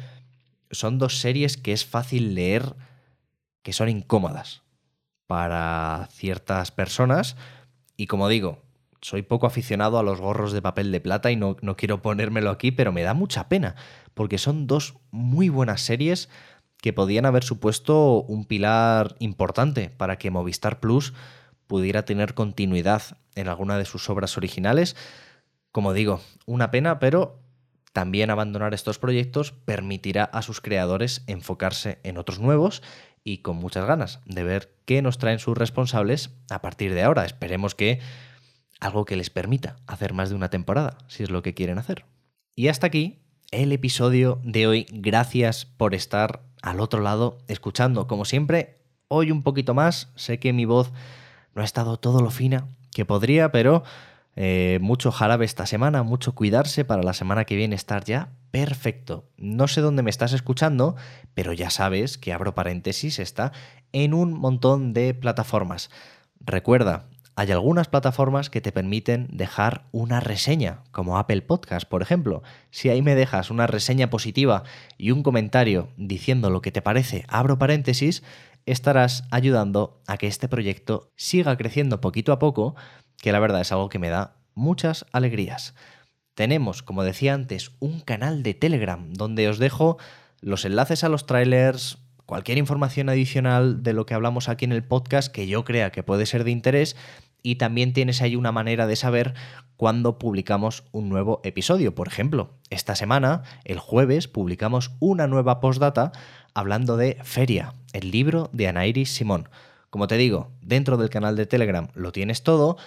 son 0.71 0.99
dos 0.99 1.19
series 1.19 1.57
que 1.57 1.73
es 1.73 1.85
fácil 1.85 2.35
leer 2.35 2.75
que 3.63 3.73
son 3.73 3.89
incómodas 3.89 4.63
para 5.27 6.09
ciertas 6.11 6.71
personas 6.71 7.37
y 7.97 8.07
como 8.07 8.29
digo, 8.29 8.63
soy 9.03 9.23
poco 9.23 9.47
aficionado 9.47 9.99
a 9.99 10.03
los 10.03 10.21
gorros 10.21 10.53
de 10.53 10.63
papel 10.63 10.91
de 10.91 11.01
plata 11.01 11.31
y 11.31 11.37
no, 11.37 11.57
no 11.61 11.77
quiero 11.77 12.01
ponérmelo 12.01 12.51
aquí, 12.51 12.71
pero 12.71 12.93
me 12.93 13.03
da 13.03 13.13
mucha 13.13 13.49
pena 13.49 13.77
porque 14.15 14.39
son 14.39 14.67
dos 14.67 14.95
muy 15.11 15.49
buenas 15.49 15.83
series 15.83 16.31
que 16.81 16.93
podían 16.93 17.27
haber 17.27 17.45
supuesto 17.45 18.23
un 18.23 18.45
pilar 18.45 19.17
importante 19.19 19.91
para 19.91 20.17
que 20.17 20.31
Movistar 20.31 20.81
Plus 20.81 21.13
pudiera 21.67 22.05
tener 22.05 22.35
continuidad 22.35 23.03
en 23.35 23.49
alguna 23.49 23.79
de 23.79 23.85
sus 23.85 24.09
obras 24.11 24.37
originales. 24.37 24.97
Como 25.73 25.93
digo, 25.93 26.21
una 26.47 26.71
pena, 26.71 26.99
pero 26.99 27.41
también 27.93 28.31
abandonar 28.31 28.75
estos 28.75 28.99
proyectos 28.99 29.53
permitirá 29.53 30.25
a 30.25 30.43
sus 30.43 30.61
creadores 30.61 31.23
enfocarse 31.27 31.99
en 32.03 32.19
otros 32.19 32.41
nuevos 32.41 32.83
y 33.25 33.39
con 33.39 33.57
muchas 33.57 33.87
ganas 33.87 34.21
de 34.27 34.45
ver 34.45 34.77
qué 34.85 35.03
nos 35.03 35.19
traen 35.19 35.39
sus 35.39 35.57
responsables 35.57 36.31
a 36.51 36.61
partir 36.61 36.95
de 36.95 37.03
ahora. 37.03 37.25
Esperemos 37.25 37.75
que 37.75 38.01
algo 38.81 39.05
que 39.05 39.17
les 39.17 39.31
permita 39.31 39.77
hacer 39.87 40.13
más 40.13 40.29
de 40.29 40.37
una 40.37 40.51
temporada, 40.51 40.99
si 41.09 41.23
es 41.23 41.31
lo 41.31 41.43
que 41.43 41.55
quieren 41.55 41.79
hacer. 41.79 42.05
Y 42.55 42.69
hasta 42.69 42.87
aquí 42.87 43.19
el 43.51 43.73
episodio 43.73 44.41
de 44.45 44.67
hoy. 44.67 44.87
Gracias 44.91 45.65
por 45.65 45.95
estar 45.95 46.43
al 46.63 46.81
otro 46.81 47.01
lado 47.01 47.39
escuchando. 47.49 48.07
Como 48.07 48.25
siempre, 48.25 48.79
hoy 49.09 49.31
un 49.31 49.43
poquito 49.43 49.75
más. 49.75 50.13
Sé 50.17 50.39
que 50.39 50.53
mi 50.53 50.65
voz 50.65 50.93
no 51.57 51.63
ha 51.63 51.65
estado 51.65 51.97
todo 51.97 52.21
lo 52.21 52.31
fina 52.31 52.69
que 52.93 53.07
podría, 53.07 53.51
pero 53.51 53.83
eh, 54.37 54.79
mucho 54.83 55.11
jarabe 55.11 55.47
esta 55.47 55.65
semana, 55.65 56.03
mucho 56.03 56.35
cuidarse 56.35 56.85
para 56.85 57.03
la 57.03 57.15
semana 57.15 57.47
que 57.47 57.57
viene 57.57 57.75
estar 57.75 58.05
ya 58.05 58.29
perfecto. 58.51 59.25
No 59.39 59.67
sé 59.67 59.81
dónde 59.81 60.03
me 60.03 60.11
estás 60.11 60.35
escuchando, 60.35 60.97
pero 61.33 61.55
ya 61.55 61.71
sabes 61.71 62.19
que 62.19 62.35
abro 62.35 62.55
paréntesis, 62.55 63.19
está 63.19 63.53
en 63.93 64.13
un 64.13 64.35
montón 64.35 64.93
de 64.93 65.15
plataformas. 65.15 65.91
Recuerda, 66.41 67.07
hay 67.37 67.53
algunas 67.53 67.89
plataformas 67.89 68.51
que 68.51 68.61
te 68.61 68.73
permiten 68.73 69.29
dejar 69.31 69.85
una 69.93 70.21
reseña, 70.21 70.81
como 70.91 71.19
Apple 71.19 71.43
Podcast, 71.43 71.89
por 71.89 72.03
ejemplo. 72.03 72.43
Si 72.71 72.91
ahí 72.91 73.01
me 73.01 73.15
dejas 73.15 73.51
una 73.51 73.67
reseña 73.67 74.11
positiva 74.11 74.63
y 74.99 75.11
un 75.11 75.23
comentario 75.23 75.89
diciendo 75.97 76.51
lo 76.51 76.61
que 76.61 76.73
te 76.73 76.83
parece, 76.83 77.25
abro 77.29 77.59
paréntesis, 77.59 78.23
estarás 78.67 79.25
ayudando 79.31 80.03
a 80.07 80.19
que 80.19 80.27
este 80.27 80.49
proyecto 80.49 81.13
siga 81.17 81.57
creciendo 81.57 82.01
poquito 82.01 82.33
a 82.33 82.39
poco, 82.39 82.75
que 83.17 83.33
la 83.33 83.39
verdad 83.39 83.63
es 83.63 83.73
algo 83.73 83.89
que 83.89 83.99
me 83.99 84.11
da 84.11 84.37
muchas 84.55 85.07
alegrías. 85.13 85.75
Tenemos, 86.35 86.83
como 86.83 87.03
decía 87.03 87.33
antes, 87.33 87.73
un 87.81 88.01
canal 88.01 88.43
de 88.43 88.55
Telegram 88.55 89.13
donde 89.13 89.49
os 89.49 89.59
dejo 89.59 89.97
los 90.41 90.65
enlaces 90.65 91.03
a 91.03 91.09
los 91.09 91.27
trailers, 91.27 91.99
cualquier 92.27 92.59
información 92.59 93.09
adicional 93.09 93.83
de 93.83 93.93
lo 93.93 94.05
que 94.05 94.15
hablamos 94.15 94.49
aquí 94.49 94.65
en 94.65 94.73
el 94.73 94.85
podcast 94.85 95.33
que 95.33 95.47
yo 95.47 95.65
crea 95.65 95.93
que 95.93 96.03
puede 96.03 96.27
ser 96.27 96.45
de 96.45 96.51
interés 96.51 96.97
y 97.47 97.55
también 97.55 97.93
tienes 97.93 98.23
ahí 98.23 98.35
una 98.35 98.51
manera 98.51 98.89
de 98.89 98.97
saber 98.97 99.35
cuándo 99.77 100.19
publicamos 100.19 100.83
un 100.91 101.09
nuevo 101.09 101.41
episodio. 101.45 101.95
Por 101.95 102.09
ejemplo, 102.09 102.51
esta 102.71 102.97
semana, 102.97 103.45
el 103.63 103.79
jueves, 103.79 104.27
publicamos 104.27 104.91
una 104.99 105.29
nueva 105.29 105.61
postdata 105.61 106.11
hablando 106.55 106.97
de 106.97 107.19
Feria, 107.23 107.75
el 107.93 108.11
libro 108.11 108.51
de 108.53 108.67
Anairis 108.67 109.15
Simón. 109.15 109.49
Como 109.91 110.09
te 110.09 110.17
digo, 110.17 110.51
dentro 110.61 110.97
del 110.97 111.09
canal 111.09 111.37
de 111.37 111.47
Telegram 111.47 111.87
lo 111.95 112.11
tienes 112.11 112.43
todo. 112.43 112.79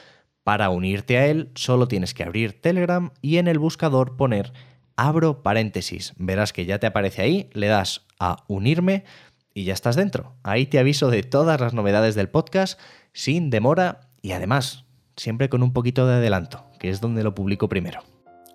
Para 0.43 0.71
unirte 0.71 1.17
a 1.17 1.27
él, 1.27 1.51
solo 1.55 1.87
tienes 1.87 2.13
que 2.13 2.23
abrir 2.23 2.59
Telegram 2.59 3.11
y 3.21 3.37
en 3.37 3.47
el 3.47 3.59
buscador 3.59 4.17
poner 4.17 4.51
abro 4.97 5.41
paréntesis. 5.41 6.11
Verás 6.17 6.51
que 6.51 6.65
ya 6.65 6.79
te 6.79 6.87
aparece 6.87 7.21
ahí, 7.21 7.49
le 7.53 7.67
das 7.67 8.05
a 8.19 8.43
unirme 8.49 9.05
y 9.53 9.63
ya 9.63 9.73
estás 9.73 9.95
dentro. 9.95 10.33
Ahí 10.43 10.65
te 10.65 10.79
aviso 10.79 11.09
de 11.09 11.23
todas 11.23 11.61
las 11.61 11.73
novedades 11.73 12.15
del 12.15 12.27
podcast 12.27 12.77
sin 13.13 13.49
demora 13.49 14.08
y 14.21 14.31
además 14.31 14.85
siempre 15.15 15.49
con 15.49 15.63
un 15.63 15.73
poquito 15.73 16.07
de 16.07 16.15
adelanto, 16.15 16.65
que 16.79 16.89
es 16.89 17.01
donde 17.01 17.23
lo 17.23 17.35
publico 17.35 17.69
primero. 17.69 18.01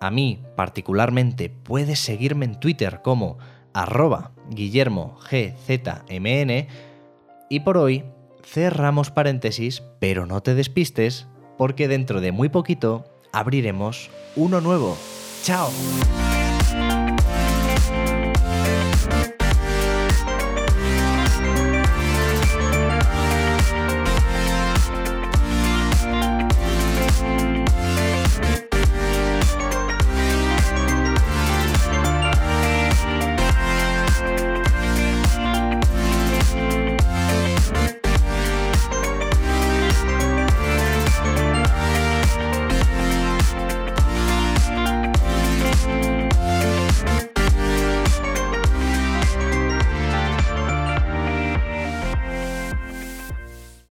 A 0.01 0.11
mí, 0.11 0.43
particularmente, 0.57 1.51
puedes 1.51 1.99
seguirme 1.99 2.45
en 2.45 2.61
Twitter 2.61 3.01
como 3.03 3.39
arroba 3.73 4.33
Guillermo 4.51 5.19
GZMN 5.31 6.67
y 7.49 7.61
por 7.61 7.79
hoy 7.79 8.05
cerramos 8.45 9.11
paréntesis, 9.11 9.83
pero 10.01 10.27
no 10.27 10.43
te 10.43 10.55
despistes 10.55 11.27
porque 11.57 11.89
dentro 11.89 12.21
de 12.21 12.33
muy 12.33 12.49
poquito 12.49 13.05
abriremos 13.33 14.11
uno 14.37 14.61
nuevo. 14.61 14.97
¡Chao! 15.43 15.71